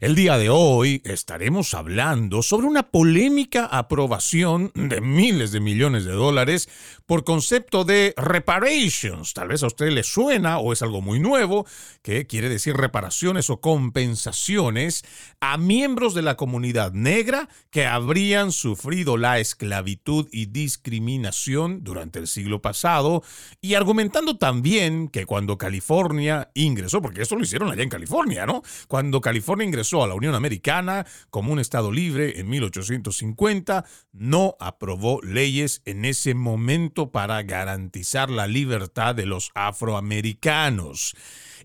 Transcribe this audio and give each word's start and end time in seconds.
El 0.00 0.14
día 0.14 0.38
de 0.38 0.48
hoy 0.50 1.02
estaremos 1.04 1.74
hablando 1.74 2.42
sobre 2.42 2.66
una 2.66 2.90
polémica 2.90 3.66
aprobación 3.66 4.72
de 4.74 5.00
miles 5.00 5.52
de 5.52 5.60
millones 5.60 6.04
de 6.04 6.12
dólares 6.12 6.68
por 7.06 7.24
concepto 7.24 7.84
de 7.84 8.14
reparations. 8.16 9.34
Tal 9.34 9.48
vez 9.48 9.62
a 9.62 9.66
usted 9.66 9.90
le 9.90 10.02
suena 10.02 10.58
o 10.58 10.72
es 10.72 10.82
algo 10.82 11.00
muy 11.00 11.20
nuevo, 11.20 11.66
que 12.02 12.26
quiere 12.26 12.48
decir 12.48 12.76
reparaciones 12.76 13.50
o 13.50 13.60
compensaciones 13.60 15.04
a 15.40 15.56
miembros 15.58 16.14
de 16.14 16.22
la 16.22 16.36
comunidad 16.36 16.92
negra 16.92 17.48
que 17.70 17.86
habrían 17.86 18.52
sufrido 18.52 19.16
la 19.16 19.38
esclavitud 19.38 20.28
y 20.32 20.46
discriminación 20.52 21.84
durante 21.84 22.18
el 22.18 22.26
siglo 22.26 22.62
pasado 22.62 23.22
y 23.60 23.74
argumentando 23.74 24.36
también 24.36 25.08
que 25.08 25.26
cuando 25.26 25.58
California 25.58 26.50
ingresó, 26.54 27.00
porque 27.02 27.22
esto 27.22 27.36
lo 27.36 27.42
hicieron 27.42 27.70
allá 27.70 27.82
en 27.82 27.88
California, 27.88 28.46
¿no? 28.46 28.62
Cuando 28.88 29.20
California 29.20 29.66
ingresó 29.66 30.02
a 30.02 30.08
la 30.08 30.14
Unión 30.14 30.34
Americana 30.34 31.06
como 31.30 31.52
un 31.52 31.58
estado 31.60 31.92
libre 31.92 32.40
en 32.40 32.48
1850, 32.48 33.84
no 34.12 34.56
aprobó 34.60 35.20
leyes 35.22 35.82
en 35.84 36.04
ese 36.04 36.34
momento 36.34 37.10
para 37.10 37.42
garantizar 37.42 38.30
la 38.30 38.46
libertad 38.46 39.14
de 39.14 39.26
los 39.26 39.50
afroamericanos. 39.54 41.14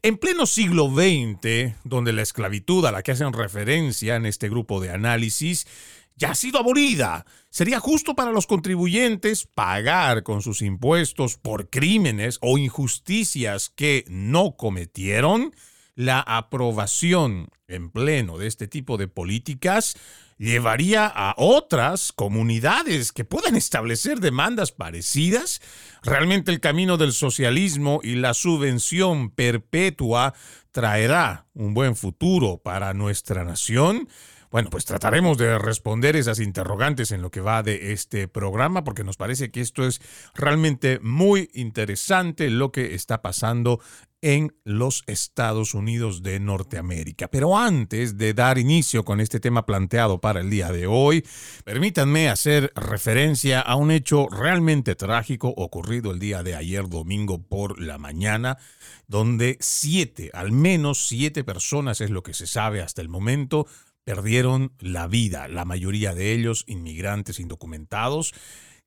En 0.02 0.18
pleno 0.18 0.46
siglo 0.46 0.92
XX, 0.92 1.74
donde 1.84 2.14
la 2.14 2.22
esclavitud 2.22 2.86
a 2.86 2.92
la 2.92 3.02
que 3.02 3.14
hacen 3.14 3.34
referencia 3.34 4.16
en 4.16 4.28
este 4.28 4.50
grupo 4.50 4.80
de 4.80 4.92
análisis 4.92 5.66
ya 6.16 6.32
ha 6.32 6.36
sido 6.36 6.60
abolida. 6.60 7.26
Sería 7.50 7.80
justo 7.80 8.16
para 8.16 8.32
los 8.32 8.48
contribuyentes 8.48 9.46
pagar 9.46 10.24
con 10.24 10.42
sus 10.42 10.62
impuestos 10.62 11.38
por 11.38 11.70
crímenes 11.70 12.38
o 12.42 12.58
injusticias 12.58 13.70
que 13.70 14.06
no 14.08 14.56
cometieron. 14.56 15.54
La 15.96 16.20
aprobación 16.20 17.50
en 17.68 17.90
pleno 17.90 18.38
de 18.38 18.48
este 18.48 18.68
tipo 18.68 18.98
de 18.98 19.08
políticas 19.08 19.96
llevaría 20.38 21.06
a 21.08 21.34
otras 21.38 22.12
comunidades 22.12 23.12
que 23.12 23.24
puedan 23.24 23.56
establecer 23.56 24.20
demandas 24.20 24.72
parecidas. 24.72 25.62
Realmente 26.04 26.52
el 26.52 26.60
camino 26.60 26.98
del 26.98 27.14
socialismo 27.14 28.02
y 28.04 28.16
la 28.16 28.34
subvención 28.34 29.30
perpetua 29.30 30.34
traerá 30.72 31.48
un 31.54 31.74
buen 31.74 31.96
futuro 31.96 32.58
para 32.58 32.94
nuestra 32.94 33.46
nación. 33.46 34.10
Bueno, 34.52 34.70
pues 34.70 34.86
trataremos 34.86 35.38
de 35.38 35.58
responder 35.60 36.16
esas 36.16 36.40
interrogantes 36.40 37.12
en 37.12 37.22
lo 37.22 37.32
que 37.32 37.42
va 37.42 37.64
de 37.64 37.92
este 37.92 38.28
programa, 38.28 38.84
porque 38.84 39.04
nos 39.04 39.18
parece 39.18 39.52
que 39.52 39.62
esto 39.62 39.86
es 39.86 40.02
realmente 40.34 41.00
muy 41.02 41.50
interesante 41.54 42.50
lo 42.50 42.72
que 42.72 42.96
está 42.96 43.22
pasando 43.22 43.80
en 44.26 44.56
los 44.64 45.04
Estados 45.06 45.76
Unidos 45.76 46.24
de 46.24 46.40
Norteamérica. 46.40 47.28
Pero 47.28 47.60
antes 47.60 48.18
de 48.18 48.34
dar 48.34 48.58
inicio 48.58 49.06
con 49.06 49.20
este 49.20 49.40
tema 49.40 49.68
planteado 49.68 50.20
para 50.20 50.40
el 50.40 50.50
día 50.50 50.72
de 50.72 50.88
hoy, 50.88 51.24
permítanme 51.64 52.30
hacer 52.30 52.72
referencia 52.76 53.62
a 53.62 53.76
un 53.76 53.92
hecho 53.92 54.28
realmente 54.28 54.96
trágico 54.96 55.54
ocurrido 55.56 56.10
el 56.12 56.18
día 56.18 56.42
de 56.42 56.56
ayer 56.56 56.90
domingo 56.90 57.44
por 57.44 57.80
la 57.80 58.00
mañana, 58.00 58.58
donde 59.08 59.58
siete, 59.60 60.32
al 60.34 60.52
menos 60.52 61.06
siete 61.06 61.44
personas 61.44 62.02
es 62.02 62.10
lo 62.10 62.24
que 62.24 62.34
se 62.34 62.48
sabe 62.48 62.82
hasta 62.82 63.04
el 63.04 63.10
momento, 63.10 63.68
perdieron 64.06 64.72
la 64.80 65.08
vida, 65.08 65.50
la 65.50 65.66
mayoría 65.66 66.14
de 66.14 66.32
ellos 66.32 66.64
inmigrantes 66.68 67.40
indocumentados 67.40 68.34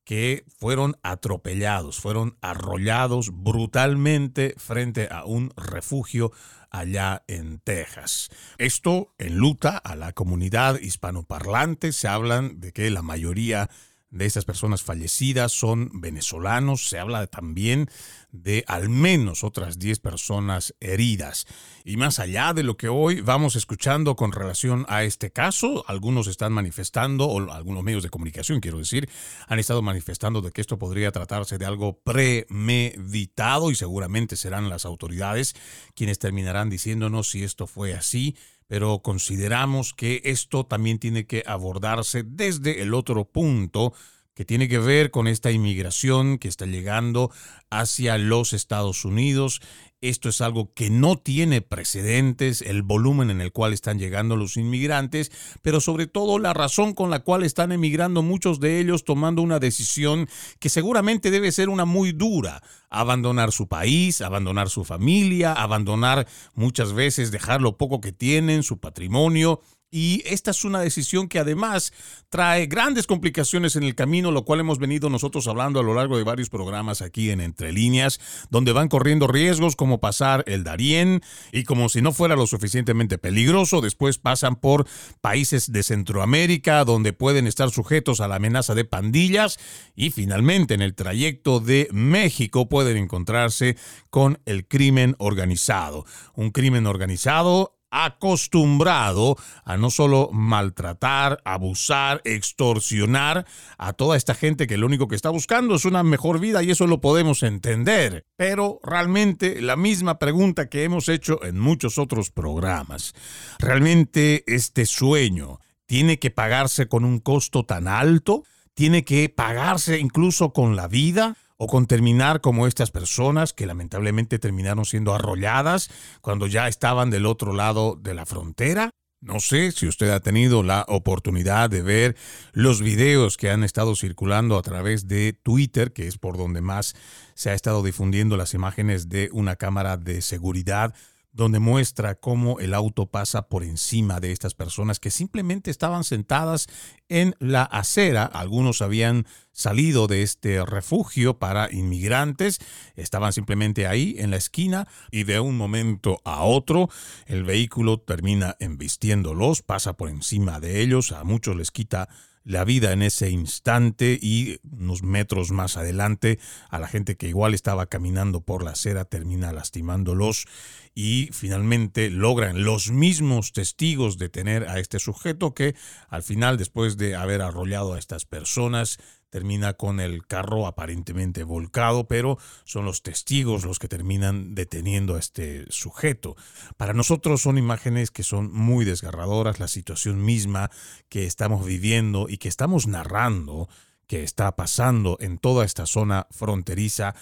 que 0.05 0.45
fueron 0.57 0.97
atropellados, 1.03 1.99
fueron 1.99 2.39
arrollados 2.41 3.31
brutalmente 3.31 4.55
frente 4.57 5.09
a 5.11 5.27
un 5.27 5.53
refugio 5.55 6.33
allá 6.71 7.25
en 7.27 7.59
Texas. 7.59 8.31
Esto 8.57 9.13
enluta 9.19 9.77
a 9.77 9.97
la 9.97 10.13
comunidad 10.13 10.81
hispanoparlante, 10.81 11.93
se 11.93 12.09
hablan 12.09 12.59
de 12.59 12.73
que 12.73 12.89
la 12.89 13.03
mayoría 13.03 13.69
de 14.11 14.27
estas 14.27 14.45
personas 14.45 14.83
fallecidas 14.83 15.53
son 15.53 15.91
venezolanos. 16.01 16.89
Se 16.89 16.99
habla 16.99 17.27
también 17.27 17.89
de 18.31 18.65
al 18.67 18.89
menos 18.89 19.45
otras 19.45 19.79
10 19.79 20.01
personas 20.01 20.75
heridas. 20.81 21.47
Y 21.85 21.97
más 21.97 22.19
allá 22.19 22.53
de 22.53 22.63
lo 22.63 22.77
que 22.77 22.89
hoy 22.89 23.21
vamos 23.21 23.57
escuchando 23.57 24.17
con 24.17 24.33
relación 24.33 24.87
a 24.89 25.05
este 25.05 25.31
caso, 25.31 25.85
algunos 25.89 26.27
están 26.27 26.53
manifestando, 26.53 27.27
o 27.27 27.51
algunos 27.53 27.85
medios 27.85 28.03
de 28.03 28.11
comunicación, 28.11 28.61
quiero 28.61 28.79
decir, 28.79 29.09
han 29.47 29.59
estado 29.59 29.83
manifestando 29.83 30.41
de 30.41 30.53
que 30.53 30.61
esto 30.61 30.79
podría 30.79 31.13
tratarse 31.13 31.59
de 31.59 31.67
algo 31.67 32.01
premeditado 32.01 33.71
y 33.71 33.75
seguramente 33.75 34.37
serán 34.37 34.69
las 34.69 34.85
autoridades 34.85 35.55
quienes 35.95 36.19
terminarán 36.19 36.71
diciéndonos 36.71 37.31
si 37.31 37.45
esto 37.45 37.67
fue 37.67 37.95
así 37.95 38.37
pero 38.69 39.01
consideramos 39.01 39.95
que 39.95 40.21
esto 40.25 40.65
también 40.65 40.99
tiene 41.01 41.27
que 41.27 41.43
abordarse 41.47 42.23
desde 42.23 42.83
el 42.83 42.95
otro 42.95 43.25
punto 43.25 43.93
que 44.35 44.45
tiene 44.45 44.69
que 44.69 44.79
ver 44.79 45.11
con 45.11 45.27
esta 45.27 45.51
inmigración 45.51 46.39
que 46.39 46.47
está 46.47 46.65
llegando 46.65 47.33
hacia 47.71 48.19
los 48.19 48.53
Estados 48.53 49.05
Unidos 49.05 49.61
esto 50.01 50.29
es 50.29 50.41
algo 50.41 50.73
que 50.75 50.91
no 50.91 51.17
tiene 51.17 51.61
precedentes, 51.61 52.63
el 52.63 52.83
volumen 52.83 53.31
en 53.31 53.41
el 53.41 53.53
cual 53.53 53.73
están 53.73 53.99
llegando 53.99 54.37
los 54.37 54.57
inmigrantes, 54.57 55.33
pero 55.63 55.81
sobre 55.81 56.07
todo 56.07 56.39
la 56.39 56.55
razón 56.55 56.95
con 56.95 57.11
la 57.11 57.21
cual 57.21 57.43
están 57.43 57.73
emigrando 57.73 58.23
muchos 58.23 58.61
de 58.61 58.79
ellos 58.79 59.05
tomando 59.05 59.43
una 59.43 59.59
decisión 59.59 60.29
que 60.61 60.69
seguramente 60.69 61.31
debe 61.31 61.51
ser 61.51 61.69
una 61.69 61.85
muy 61.85 62.13
dura, 62.13 62.63
abandonar 62.91 63.51
su 63.51 63.67
país, 63.67 64.21
abandonar 64.21 64.69
su 64.69 64.85
familia, 64.85 65.53
abandonar 65.53 66.29
muchas 66.55 66.93
veces 66.93 67.31
dejar 67.31 67.61
lo 67.61 67.77
poco 67.77 68.01
que 68.01 68.13
tienen, 68.13 68.63
su 68.63 68.79
patrimonio, 68.79 69.61
y 69.91 70.23
esta 70.27 70.51
es 70.51 70.65
una 70.65 70.81
decisión 70.81 71.29
que 71.29 71.39
además 71.39 71.93
trae 72.29 72.67
grandes 72.67 73.07
complicaciones 73.07 73.75
en 73.77 73.85
el 73.85 73.95
camino, 73.95 74.31
lo 74.31 74.45
cual 74.45 74.61
hemos 74.61 74.79
venido 74.79 75.09
nosotros 75.09 75.49
hablando 75.49 75.81
a 75.81 75.83
lo 75.83 75.95
largo 75.95 76.19
de 76.19 76.25
varios 76.25 76.51
programas 76.51 77.01
aquí 77.01 77.31
en 77.31 77.41
Entre 77.41 77.73
Líneas, 77.73 78.21
donde 78.51 78.73
van 78.73 78.89
corriendo 78.89 79.27
riesgos 79.27 79.77
como 79.77 79.99
pasar 79.99 80.45
el 80.47 80.65
Darién 80.65 81.23
y 81.53 81.65
como 81.65 81.89
si 81.89 82.03
no 82.03 82.13
fuera 82.13 82.37
lo 82.37 82.47
suficientemente 82.47 83.17
peligroso, 83.17 83.81
después 83.81 84.19
pasan 84.19 84.57
por 84.57 84.87
países 85.21 85.73
de 85.73 85.83
Centroamérica 85.83 86.85
donde 86.85 87.13
pueden 87.13 87.47
estar 87.47 87.71
sujetos 87.71 88.21
a 88.21 88.29
la 88.29 88.37
amenaza 88.37 88.75
de 88.75 88.85
pandillas 88.85 89.59
y 89.95 90.11
finalmente 90.11 90.75
en 90.75 90.83
el 90.83 90.95
trayecto 90.95 91.61
de 91.61 91.89
México 91.93 92.69
pueden 92.69 92.97
encontrarse 92.97 93.77
con 94.11 94.41
el 94.45 94.67
crimen 94.69 95.17
organizado. 95.19 96.05
Un 96.35 96.51
crimen 96.51 96.87
organizado 96.87 97.78
acostumbrado 97.91 99.37
a 99.65 99.77
no 99.77 99.91
solo 99.91 100.31
maltratar, 100.33 101.41
abusar, 101.45 102.21
extorsionar 102.25 103.47
a 103.79 103.93
toda 103.93 104.17
esta 104.17 104.35
gente 104.35 104.67
que 104.67 104.77
lo 104.77 104.87
único 104.87 105.09
que 105.09 105.17
está 105.17 105.31
buscando 105.31 105.75
es 105.75 105.85
una 105.85 106.03
mejor 106.03 106.41
vida 106.41 106.63
y 106.63 106.71
eso 106.71 106.87
lo 106.87 107.01
podemos 107.01 107.43
entender. 107.43 108.27
Pero 108.37 108.81
realmente 108.83 109.61
la 109.61 109.77
misma 109.77 110.19
pregunta 110.19 110.69
que 110.69 110.85
hemos 110.85 111.09
hecho 111.09 111.45
en 111.45 111.59
muchos 111.59 111.99
otros 111.99 112.31
programas. 112.31 113.15
¿Realmente 113.59 114.45
este 114.47 114.87
sueño 114.87 115.61
tiene 115.87 116.19
que 116.19 116.31
pagarse 116.31 116.89
con 116.89 117.05
un 117.05 117.19
costo 117.19 117.65
tan 117.65 117.89
alto? 117.89 118.45
¿Tiene 118.75 119.05
que 119.05 119.29
pagarse 119.29 119.99
incluso 119.99 120.53
con 120.53 120.77
la 120.77 120.87
vida? 120.87 121.37
O 121.59 121.67
con 121.67 121.87
terminar 121.87 122.41
como 122.41 122.67
estas 122.67 122.91
personas 122.91 123.53
que 123.53 123.67
lamentablemente 123.67 124.39
terminaron 124.39 124.85
siendo 124.85 125.15
arrolladas 125.15 125.91
cuando 126.21 126.47
ya 126.47 126.69
estaban 126.69 127.11
del 127.11 127.27
otro 127.27 127.53
lado 127.53 127.99
de 128.01 128.15
la 128.15 128.25
frontera. 128.25 128.91
No 129.21 129.41
sé 129.41 129.73
si 129.73 129.89
usted 129.89 130.11
ha 130.11 130.21
tenido 130.21 130.63
la 130.63 130.85
oportunidad 130.87 131.69
de 131.69 131.83
ver 131.83 132.17
los 132.53 132.81
videos 132.81 133.37
que 133.37 133.51
han 133.51 133.65
estado 133.65 133.97
circulando 133.97 134.57
a 134.57 134.63
través 134.63 135.09
de 135.09 135.33
Twitter, 135.33 135.93
que 135.93 136.07
es 136.07 136.19
por 136.19 136.39
donde 136.39 136.61
más 136.61 136.95
se 137.35 137.51
ha 137.51 137.55
estado 137.55 137.83
difundiendo 137.83 138.37
las 138.37 138.55
imágenes 138.55 139.09
de 139.09 139.29
una 139.33 139.57
cámara 139.57 139.97
de 139.97 140.23
seguridad 140.23 140.95
donde 141.39 141.61
muestra 141.61 142.17
cómo 142.17 142.59
el 142.59 142.75
auto 142.75 143.07
pasa 143.07 143.43
por 143.43 143.63
encima 143.63 144.19
de 144.19 144.33
estas 144.33 144.55
personas 144.55 144.99
que 144.99 145.13
simplemente 145.13 145.71
estaban 145.71 146.03
sentadas 146.03 146.67
en 147.09 147.37
la 147.39 147.63
acera. 147.63 148.25
Algunos 148.25 148.83
habían 148.83 149.25
salido 149.53 150.09
de 150.09 150.25
este 150.25 150.67
refugio 150.67 151.39
para 151.39 151.73
inmigrantes, 151.73 152.59
estaban 152.97 153.33
simplemente 153.33 153.87
ahí 153.87 154.17
en 154.19 154.33
la 154.33 154.37
esquina 154.37 154.89
y 155.13 155.23
de 155.23 155.39
un 155.39 155.57
momento 155.57 156.21
a 156.25 156.43
otro 156.43 156.91
el 157.27 157.45
vehículo 157.45 158.01
termina 158.01 158.57
embistiéndolos, 158.59 159.63
pasa 159.63 159.93
por 159.93 160.09
encima 160.09 160.59
de 160.59 160.81
ellos, 160.81 161.13
a 161.13 161.23
muchos 161.23 161.55
les 161.55 161.71
quita 161.71 162.09
la 162.45 162.65
vida 162.65 162.93
en 162.93 163.03
ese 163.03 163.31
instante 163.31 164.19
y 164.21 164.59
unos 164.71 165.03
metros 165.03 165.51
más 165.51 165.77
adelante 165.77 166.39
a 166.71 166.79
la 166.79 166.89
gente 166.89 167.17
que 167.17 167.29
igual 167.29 167.55
estaba 167.55 167.87
caminando 167.87 168.41
por 168.41 168.63
la 168.63 168.71
acera 168.71 169.05
termina 169.05 169.53
lastimándolos 169.53 170.47
y 170.95 171.29
finalmente 171.33 172.11
logran 172.11 172.65
los 172.65 172.91
mismos 172.91 173.53
testigos 173.53 174.19
detener 174.19 174.69
a 174.69 174.79
este 174.79 174.99
sujeto 174.99 175.55
que 175.55 175.75
al 176.09 176.23
final 176.23 176.57
después 176.57 176.97
de 176.97 177.15
haber 177.15 177.43
arrollado 177.43 177.95
a 177.95 177.99
estas 177.99 178.25
personas 178.25 178.99
termina 179.31 179.75
con 179.75 180.01
el 180.01 180.27
carro 180.27 180.67
aparentemente 180.67 181.43
volcado, 181.45 182.09
pero 182.09 182.39
son 182.65 182.85
los 182.85 183.03
testigos 183.03 183.65
los 183.65 183.79
que 183.79 183.89
terminan 183.89 184.55
deteniendo 184.55 185.17
a 185.17 185.19
este 185.19 185.65
sujeto. 185.71 186.37
Para 186.77 186.95
nosotros 186.95 187.43
son 187.43 187.59
imágenes 187.59 188.11
que 188.11 188.23
son 188.23 188.53
muy 188.53 188.85
desgarradoras, 188.85 189.61
la 189.61 189.69
situación 189.69 190.25
misma 190.25 190.71
que 191.09 191.27
estamos 191.27 191.65
viviendo 191.65 192.27
y 192.29 192.39
que 192.39 192.49
estamos 192.49 192.87
narrando 192.87 193.69
que 194.07 194.23
está 194.23 194.57
pasando 194.57 195.19
en 195.21 195.37
toda 195.39 195.67
esta 195.67 195.85
zona 195.85 196.27
fronteriza 196.31 197.15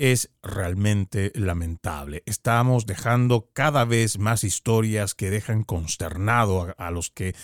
es 0.00 0.30
realmente 0.42 1.30
lamentable. 1.34 2.22
Estamos 2.24 2.86
dejando 2.86 3.50
cada 3.52 3.84
vez 3.84 4.18
más 4.18 4.44
historias 4.44 5.14
que 5.14 5.28
dejan 5.28 5.62
consternado 5.62 6.74
a, 6.78 6.90
los 6.90 7.10
que 7.10 7.34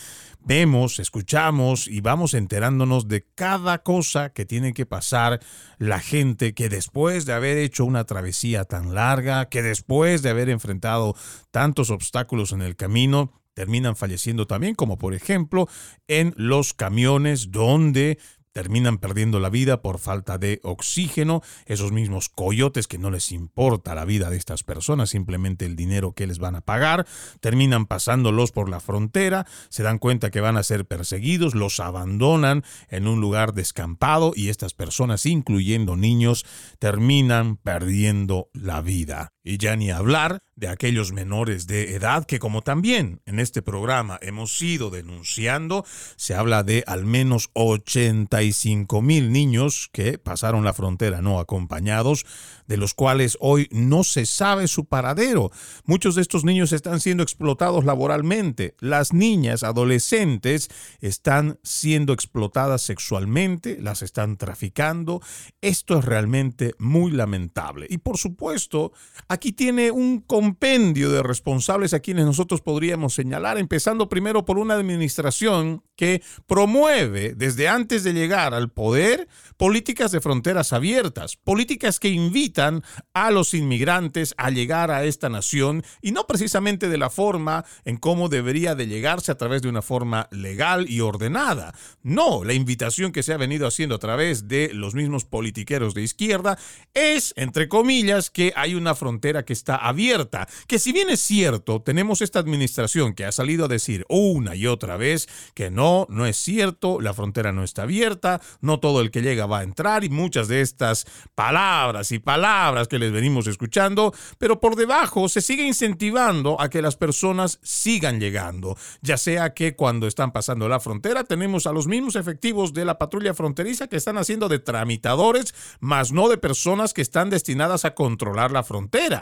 vemos, 0.41 0.99
escuchamos 0.99 1.87
y 1.87 2.01
vamos 2.01 2.33
enterándonos 2.33 3.09
de 3.09 3.27
cada 3.35 3.83
cosa 3.83 4.31
que 4.31 4.47
tiene 4.47 4.73
que 4.73 4.87
pasar 4.87 5.41
la 5.77 6.01
gente 6.01 6.55
que 6.55 6.71
después 6.71 7.27
de 7.27 7.35
haber 7.35 7.59
hecho 7.59 7.85
una 7.85 8.05
travesía 8.05 8.65
tan 8.65 8.95
larga, 8.95 9.51
que 9.51 9.61
después 9.61 10.23
de 10.23 10.31
haber 10.31 10.49
enfrentado 10.49 11.15
tantos 11.51 11.91
obstáculos 11.91 12.53
en 12.53 12.63
el 12.63 12.75
camino, 12.75 13.35
terminan 13.57 13.97
falleciendo 13.97 14.47
también, 14.47 14.75
como 14.75 14.99
por 14.99 15.15
ejemplo 15.15 15.67
en 16.09 16.35
los 16.37 16.75
camiones 16.75 17.51
donde 17.51 18.19
terminan 18.57 18.97
perdiendo 18.97 19.39
la 19.39 19.51
vida 19.51 19.83
por 19.83 19.99
falta 19.99 20.39
de 20.39 20.61
oxígeno, 20.63 21.43
esos 21.67 21.93
mismos 21.93 22.31
coyotes 22.31 22.87
que 22.87 22.97
no 22.97 23.11
les 23.11 23.31
importa 23.31 23.95
la 23.95 24.07
vida 24.07 24.31
de 24.31 24.39
estas 24.39 24.63
personas, 24.63 25.11
simplemente 25.11 25.67
el 25.67 25.77
dinero 25.77 26.13
que 26.13 26.27
les 26.27 26.39
van 26.39 26.57
a 26.57 26.63
pagar, 26.63 27.07
terminan 27.41 27.85
pasándolos 27.85 28.53
por 28.53 28.71
la 28.71 28.81
frontera, 28.81 29.47
se 29.69 29.83
dan 29.83 29.99
cuenta 29.99 30.31
que 30.31 30.41
van 30.41 30.57
a 30.57 30.63
ser 30.63 30.87
perseguidos, 30.87 31.55
los 31.55 31.81
abandonan 31.81 32.65
en 32.89 33.09
un 33.09 33.21
lugar 33.21 33.53
descampado 33.53 34.33
y 34.35 34.49
estas 34.49 34.73
personas, 34.73 35.27
incluyendo 35.27 35.95
niños, 35.95 36.47
terminan 36.79 37.59
perdiendo 37.59 38.49
la 38.55 38.81
vida. 38.81 39.36
Y 39.49 39.59
ya 39.59 39.77
ni 39.77 39.93
hablar 39.93 40.41
de 40.57 40.67
aquellos 40.67 41.13
menores 41.13 41.69
de 41.69 41.95
edad 41.95 42.25
que 42.25 42.41
como 42.41 42.63
también 42.63 43.21
en 43.27 43.39
este 43.39 43.63
programa 43.63 44.19
hemos 44.21 44.61
ido 44.61 44.91
denunciando, 44.91 45.85
se 46.17 46.35
habla 46.35 46.65
de 46.65 46.83
al 46.89 47.05
menos 47.05 47.51
85 47.53 49.03
mil 49.03 49.31
niños 49.31 49.89
que 49.93 50.19
pasaron 50.19 50.65
la 50.65 50.73
frontera 50.73 51.23
no 51.23 51.39
acompañados, 51.39 52.27
de 52.67 52.77
los 52.77 52.95
cuales 52.95 53.39
hoy 53.39 53.69
no 53.71 54.03
se 54.03 54.27
sabe 54.27 54.67
su 54.67 54.87
paradero. 54.87 55.53
Muchos 55.85 56.17
de 56.17 56.23
estos 56.23 56.43
niños 56.45 56.73
están 56.73 56.99
siendo 56.99 57.23
explotados 57.23 57.85
laboralmente. 57.85 58.75
Las 58.81 59.13
niñas 59.13 59.63
adolescentes 59.63 60.71
están 61.01 61.61
siendo 61.63 62.13
explotadas 62.13 62.83
sexualmente, 62.83 63.79
las 63.81 64.03
están 64.03 64.39
traficando. 64.39 65.21
Esto 65.61 65.99
es 65.99 66.05
realmente 66.05 66.75
muy 66.79 67.13
lamentable. 67.13 67.87
Y 67.89 67.99
por 67.99 68.19
supuesto, 68.19 68.93
aquí 69.37 69.53
tiene 69.53 69.91
un 69.91 70.21
compendio 70.21 71.11
de 71.11 71.23
responsables 71.23 71.93
a 71.95 72.01
quienes 72.01 72.25
nosotros 72.25 72.63
podríamos 72.63 73.15
señalar, 73.15 73.59
empezando 73.59 74.09
primero 74.09 74.45
por 74.45 74.59
una 74.59 74.75
administración 74.75 75.83
que 75.95 76.23
promueve 76.47 77.35
desde 77.35 77.69
antes 77.69 78.03
de 78.03 78.13
llegar 78.13 78.55
al 78.55 78.71
poder 78.71 79.29
políticas 79.57 80.11
de 80.11 80.21
fronteras 80.21 80.73
abiertas, 80.73 81.37
políticas 81.37 82.01
que 82.01 82.09
invitan 82.09 82.83
a 83.15 83.31
los 83.31 83.55
inmigrantes 83.55 84.35
a 84.37 84.51
llegar 84.51 84.91
a 84.91 85.05
esta 85.05 85.29
nación 85.29 85.83
y 86.03 86.13
no 86.13 86.27
precisamente 86.27 86.89
de 86.89 86.99
la 86.99 87.11
forma 87.11 87.65
en 87.85 87.97
cómo 87.97 88.29
debería 88.29 88.75
de 88.75 88.87
llegarse 88.87 89.33
a 89.33 89.37
través 89.37 89.63
de 89.63 89.69
una 89.69 89.83
forma 89.83 90.29
legal 90.31 90.89
y 90.89 91.01
ordenada. 91.01 91.75
No, 92.03 92.45
la 92.45 92.55
invitación 92.55 93.13
que 93.13 93.23
se 93.23 93.33
ha 93.33 93.39
venido 93.39 93.67
haciendo 93.67 93.95
a 93.95 94.01
través 94.01 94.49
de 94.49 94.71
los 94.73 94.95
mismos 94.95 95.25
politiqueros 95.25 95.95
de 95.95 96.03
izquierda 96.03 96.59
es, 96.95 97.33
entre 97.37 97.69
comillas, 97.69 98.31
que 98.31 98.53
hay 98.57 98.75
una 98.75 98.95
frontera 98.95 99.26
que 99.45 99.53
está 99.53 99.77
abierta, 99.77 100.49
que 100.67 100.79
si 100.79 100.93
bien 100.93 101.11
es 101.11 101.21
cierto, 101.21 101.83
tenemos 101.83 102.23
esta 102.23 102.39
administración 102.39 103.15
que 103.15 103.25
ha 103.25 103.33
salido 103.33 103.65
a 103.65 103.69
decir 103.69 104.05
una 104.09 104.55
y 104.55 104.67
otra 104.67 104.97
vez 104.97 105.29
que 105.55 105.71
no, 105.71 106.07
no 106.09 106.27
es 106.27 106.37
cierto, 106.37 107.01
la 107.01 107.15
frontera 107.15 107.53
no 107.53 107.65
está 107.65 107.83
abierta, 107.83 108.41
no 108.61 108.79
todo 108.81 109.01
el 109.01 109.11
que 109.11 109.23
llega 109.23 109.47
va 109.47 109.61
a 109.61 109.63
entrar 109.65 110.05
y 110.05 110.09
muchas 110.09 110.49
de 110.49 110.61
estas 110.61 111.07
palabras 111.35 112.13
y 112.13 112.19
palabras 112.19 112.89
que 112.89 112.99
les 112.99 113.13
venimos 113.13 113.47
escuchando, 113.47 114.15
pero 114.39 114.61
por 114.61 114.77
debajo 114.77 115.29
se 115.29 115.41
sigue 115.41 115.67
incentivando 115.67 116.61
a 116.61 116.69
que 116.69 116.83
las 116.83 116.97
personas 116.97 117.59
sigan 117.63 118.21
llegando, 118.21 118.77
ya 119.03 119.17
sea 119.17 119.55
que 119.55 119.75
cuando 119.75 120.07
están 120.07 120.33
pasando 120.33 120.69
la 120.69 120.81
frontera 120.81 121.25
tenemos 121.25 121.67
a 121.67 121.73
los 121.73 121.87
mismos 121.87 122.17
efectivos 122.17 122.73
de 122.73 122.85
la 122.85 122.99
patrulla 122.99 123.35
fronteriza 123.35 123.89
que 123.89 123.97
están 123.97 124.19
haciendo 124.19 124.49
de 124.49 124.59
tramitadores, 124.59 125.55
más 125.81 126.13
no 126.13 126.29
de 126.29 126.39
personas 126.39 126.95
que 126.95 127.03
están 127.03 127.31
destinadas 127.31 127.85
a 127.85 127.95
controlar 127.95 128.53
la 128.53 128.63
frontera. 128.63 129.16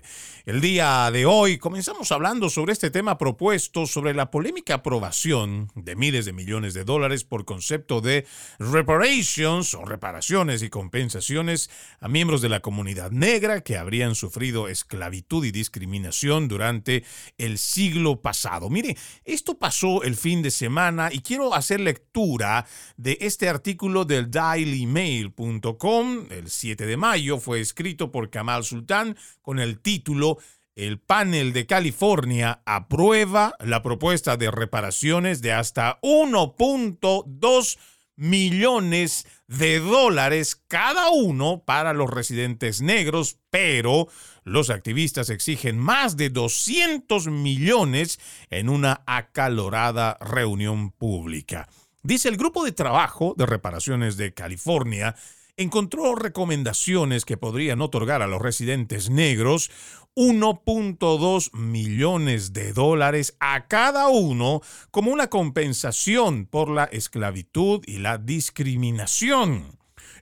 El 0.45 0.61
día 0.61 1.11
de 1.13 1.27
hoy 1.27 1.59
comenzamos 1.59 2.11
hablando 2.11 2.51
sobre 2.51 2.73
este 2.73 2.91
tema 2.91 3.17
propuesto, 3.17 3.87
sobre 3.87 4.15
la 4.15 4.31
polémica 4.31 4.75
aprobación 4.75 5.71
de 5.75 5.95
miles 5.95 6.25
de 6.25 6.33
millones 6.33 6.75
de 6.75 6.85
dólares 6.85 7.25
por 7.25 7.45
concepto 7.45 8.01
de 8.01 8.27
reparations 8.59 9.75
o 9.75 9.85
reparaciones 9.85 10.63
y 10.63 10.71
compensaciones 10.71 11.71
a 12.01 12.09
miembros 12.09 12.43
de 12.43 12.49
la 12.49 12.61
comunidad 12.61 13.13
negra 13.13 13.61
que 13.61 13.79
habrían 13.79 14.15
sufrido 14.15 14.69
esclavitud 14.69 15.45
y 15.45 15.53
discriminación 15.53 16.49
durante 16.49 17.05
el 17.39 17.59
siglo 17.59 18.21
pasado. 18.21 18.69
Mire, 18.69 18.97
esto 19.25 19.59
pasó 19.59 20.03
el 20.03 20.17
fin 20.17 20.43
de 20.43 20.51
semana 20.51 21.11
y 21.13 21.21
quiero 21.21 21.55
hacer 21.55 21.81
lectura 21.81 22.67
de 22.97 23.19
este 23.21 23.49
artículo 23.49 23.76
del 23.77 24.31
dailymail.com 24.31 26.27
el 26.31 26.49
7 26.49 26.87
de 26.87 26.97
mayo 26.97 27.39
fue 27.39 27.61
escrito 27.61 28.11
por 28.11 28.31
Kamal 28.31 28.65
Sultán 28.65 29.19
con 29.43 29.59
el 29.59 29.81
título 29.81 30.39
El 30.75 30.99
panel 30.99 31.53
de 31.53 31.67
California 31.67 32.63
aprueba 32.65 33.55
la 33.61 33.83
propuesta 33.83 34.39
de 34.39 34.51
reparaciones 34.51 35.43
de 35.43 35.53
hasta 35.53 36.01
1.2 36.01 37.79
millones 38.17 39.27
de 39.47 39.79
dólares 39.79 40.57
cada 40.69 41.11
uno 41.11 41.63
para 41.67 41.93
los 41.93 42.09
residentes 42.09 42.81
negros, 42.81 43.37
pero 43.51 44.09
los 44.43 44.71
activistas 44.71 45.29
exigen 45.29 45.79
más 45.79 46.17
de 46.17 46.31
200 46.31 47.27
millones 47.27 48.19
en 48.49 48.71
una 48.71 49.03
acalorada 49.07 50.17
reunión 50.21 50.93
pública. 50.93 51.69
Dice 52.07 52.29
el 52.29 52.37
grupo 52.37 52.65
de 52.65 52.71
trabajo 52.71 53.35
de 53.37 53.47
reparaciones 53.47 54.17
de 54.17 54.33
California 54.33 55.17
encontró 55.57 56.15
recomendaciones 56.15 57.25
que 57.25 57.37
podrían 57.37 57.81
otorgar 57.81 58.23
a 58.23 58.29
los 58.29 58.41
residentes 58.41 59.11
negros 59.11 59.73
1.2 60.15 61.53
millones 61.53 62.53
de 62.53 62.73
dólares 62.73 63.37
a 63.41 63.67
cada 63.67 64.07
uno 64.07 64.61
como 64.93 65.11
una 65.11 65.27
compensación 65.27 66.47
por 66.47 66.71
la 66.71 66.85
esclavitud 66.85 67.83
y 67.87 67.99
la 67.99 68.19
discriminación. 68.19 69.76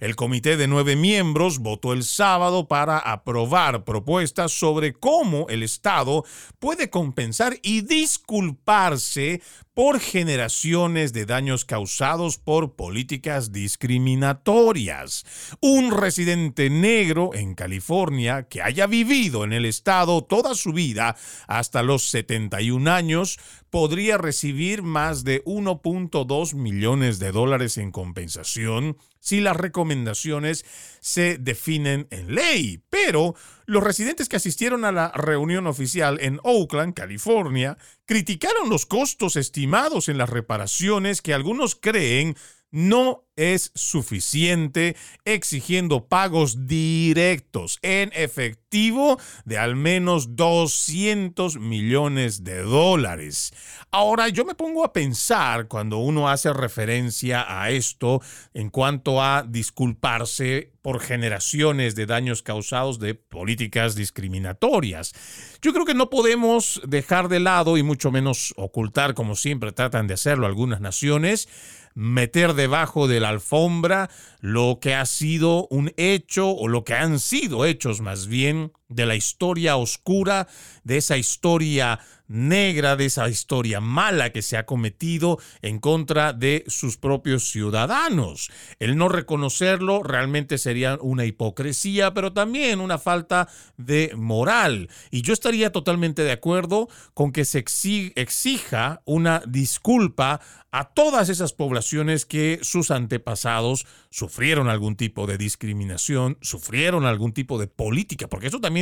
El 0.04 0.16
comité 0.16 0.58
de 0.58 0.68
nueve 0.68 0.96
miembros 0.96 1.60
votó 1.60 1.94
el 1.94 2.04
sábado 2.04 2.68
para 2.68 2.98
aprobar 2.98 3.84
propuestas 3.84 4.52
sobre 4.52 4.92
cómo 4.92 5.46
el 5.48 5.62
Estado 5.62 6.26
puede 6.58 6.90
compensar 6.90 7.56
y 7.62 7.80
disculparse 7.80 9.40
por 9.72 10.00
generaciones 10.00 11.14
de 11.14 11.24
daños 11.24 11.64
causados 11.64 12.36
por 12.36 12.76
políticas 12.76 13.50
discriminatorias. 13.50 15.24
Un 15.62 15.90
residente 15.90 16.68
negro 16.68 17.30
en 17.32 17.54
California 17.54 18.46
que 18.46 18.60
haya 18.60 18.86
vivido 18.86 19.42
en 19.42 19.54
el 19.54 19.64
estado 19.64 20.22
toda 20.22 20.54
su 20.54 20.74
vida 20.74 21.16
hasta 21.48 21.82
los 21.82 22.10
71 22.10 22.92
años 22.92 23.38
podría 23.70 24.18
recibir 24.18 24.82
más 24.82 25.24
de 25.24 25.42
1.2 25.44 26.54
millones 26.54 27.18
de 27.18 27.32
dólares 27.32 27.78
en 27.78 27.90
compensación 27.90 28.98
si 29.24 29.40
las 29.40 29.56
recomendaciones 29.56 30.66
se 31.00 31.38
definen 31.38 32.06
en 32.10 32.34
ley. 32.34 32.82
Pero 32.90 33.34
los 33.64 33.82
residentes 33.82 34.28
que 34.28 34.36
asistieron 34.36 34.84
a 34.84 34.92
la 34.92 35.12
reunión 35.12 35.66
oficial 35.66 36.18
en 36.20 36.40
Oakland, 36.42 36.92
California, 36.92 37.78
criticaron 38.04 38.68
los 38.68 38.84
costos 38.84 39.36
estimados 39.36 40.10
en 40.10 40.18
las 40.18 40.28
reparaciones 40.28 41.22
que 41.22 41.32
algunos 41.32 41.74
creen 41.74 42.36
no 42.74 43.22
es 43.36 43.70
suficiente 43.76 44.96
exigiendo 45.24 46.08
pagos 46.08 46.66
directos 46.66 47.78
en 47.82 48.10
efectivo 48.14 49.18
de 49.44 49.58
al 49.58 49.76
menos 49.76 50.34
200 50.34 51.58
millones 51.58 52.42
de 52.42 52.62
dólares. 52.62 53.52
Ahora 53.92 54.28
yo 54.28 54.44
me 54.44 54.56
pongo 54.56 54.84
a 54.84 54.92
pensar 54.92 55.68
cuando 55.68 55.98
uno 55.98 56.28
hace 56.28 56.52
referencia 56.52 57.44
a 57.48 57.70
esto 57.70 58.20
en 58.54 58.70
cuanto 58.70 59.22
a 59.22 59.44
disculparse 59.48 60.72
por 60.82 61.00
generaciones 61.00 61.94
de 61.94 62.06
daños 62.06 62.42
causados 62.42 62.98
de 62.98 63.14
políticas 63.14 63.94
discriminatorias. 63.94 65.14
Yo 65.62 65.72
creo 65.72 65.86
que 65.86 65.94
no 65.94 66.10
podemos 66.10 66.82
dejar 66.86 67.28
de 67.28 67.38
lado 67.38 67.78
y 67.78 67.84
mucho 67.84 68.10
menos 68.10 68.52
ocultar 68.56 69.14
como 69.14 69.36
siempre 69.36 69.70
tratan 69.70 70.08
de 70.08 70.14
hacerlo 70.14 70.46
algunas 70.46 70.80
naciones 70.80 71.48
meter 71.94 72.54
debajo 72.54 73.08
de 73.08 73.20
la 73.20 73.28
alfombra 73.28 74.10
lo 74.40 74.78
que 74.80 74.94
ha 74.94 75.06
sido 75.06 75.66
un 75.68 75.92
hecho 75.96 76.50
o 76.50 76.68
lo 76.68 76.84
que 76.84 76.94
han 76.94 77.18
sido 77.18 77.64
hechos 77.64 78.00
más 78.00 78.26
bien 78.26 78.72
de 78.88 79.06
la 79.06 79.16
historia 79.16 79.76
oscura, 79.76 80.46
de 80.84 80.98
esa 80.98 81.16
historia 81.16 82.00
negra, 82.26 82.96
de 82.96 83.06
esa 83.06 83.28
historia 83.28 83.80
mala 83.80 84.30
que 84.30 84.42
se 84.42 84.56
ha 84.56 84.64
cometido 84.66 85.38
en 85.62 85.78
contra 85.78 86.32
de 86.32 86.64
sus 86.68 86.96
propios 86.96 87.50
ciudadanos. 87.50 88.50
El 88.78 88.96
no 88.96 89.08
reconocerlo 89.08 90.02
realmente 90.02 90.58
sería 90.58 90.98
una 91.00 91.26
hipocresía, 91.26 92.14
pero 92.14 92.32
también 92.32 92.80
una 92.80 92.98
falta 92.98 93.48
de 93.76 94.12
moral. 94.16 94.88
Y 95.10 95.22
yo 95.22 95.32
estaría 95.32 95.70
totalmente 95.70 96.22
de 96.22 96.32
acuerdo 96.32 96.88
con 97.12 97.32
que 97.32 97.44
se 97.44 97.58
exija 97.58 99.02
una 99.04 99.42
disculpa 99.46 100.40
a 100.70 100.88
todas 100.92 101.28
esas 101.28 101.52
poblaciones 101.52 102.26
que 102.26 102.58
sus 102.62 102.90
antepasados 102.90 103.86
sufrieron 104.10 104.68
algún 104.68 104.96
tipo 104.96 105.28
de 105.28 105.38
discriminación, 105.38 106.36
sufrieron 106.40 107.04
algún 107.06 107.32
tipo 107.32 107.60
de 107.60 107.68
política, 107.68 108.26
porque 108.26 108.48
eso 108.48 108.60
también 108.60 108.73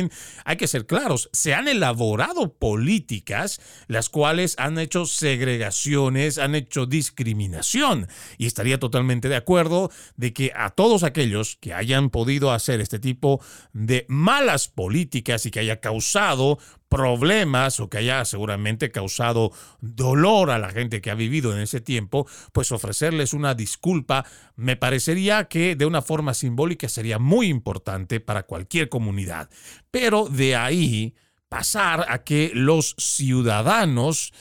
hay 0.45 0.57
que 0.57 0.67
ser 0.67 0.85
claros, 0.85 1.29
se 1.33 1.53
han 1.53 1.67
elaborado 1.67 2.53
políticas 2.53 3.59
las 3.87 4.09
cuales 4.09 4.55
han 4.57 4.77
hecho 4.77 5.05
segregaciones, 5.05 6.37
han 6.37 6.55
hecho 6.55 6.85
discriminación, 6.85 8.07
y 8.37 8.45
estaría 8.45 8.79
totalmente 8.79 9.29
de 9.29 9.35
acuerdo 9.35 9.91
de 10.15 10.33
que 10.33 10.51
a 10.55 10.69
todos 10.69 11.03
aquellos 11.03 11.57
que 11.57 11.73
hayan 11.73 12.09
podido 12.09 12.51
hacer 12.51 12.81
este 12.81 12.99
tipo 12.99 13.41
de 13.73 14.05
malas 14.07 14.67
políticas 14.67 15.45
y 15.45 15.51
que 15.51 15.59
haya 15.59 15.79
causado 15.79 16.59
problemas 16.93 17.79
o 17.79 17.89
que 17.89 17.97
haya 17.97 18.23
seguramente 18.23 18.91
causado 18.91 19.51
dolor 19.81 20.51
a 20.51 20.59
la 20.59 20.69
gente 20.69 21.01
que 21.01 21.09
ha 21.09 21.15
vivido 21.15 21.51
en 21.51 21.59
ese 21.59 21.81
tiempo, 21.81 22.27
pues 22.51 22.71
ofrecerles 22.71 23.33
una 23.33 23.55
disculpa 23.55 24.25
me 24.55 24.75
parecería 24.75 25.45
que 25.45 25.75
de 25.75 25.87
una 25.87 26.03
forma 26.03 26.35
simbólica 26.35 26.87
sería 26.87 27.17
muy 27.17 27.47
importante 27.47 28.19
para 28.19 28.43
cualquier 28.43 28.89
comunidad. 28.89 29.49
Pero 29.89 30.27
de 30.29 30.55
ahí 30.55 31.15
pasar 31.49 32.05
a 32.09 32.23
que 32.23 32.51
los 32.53 32.95
ciudadanos 32.99 34.31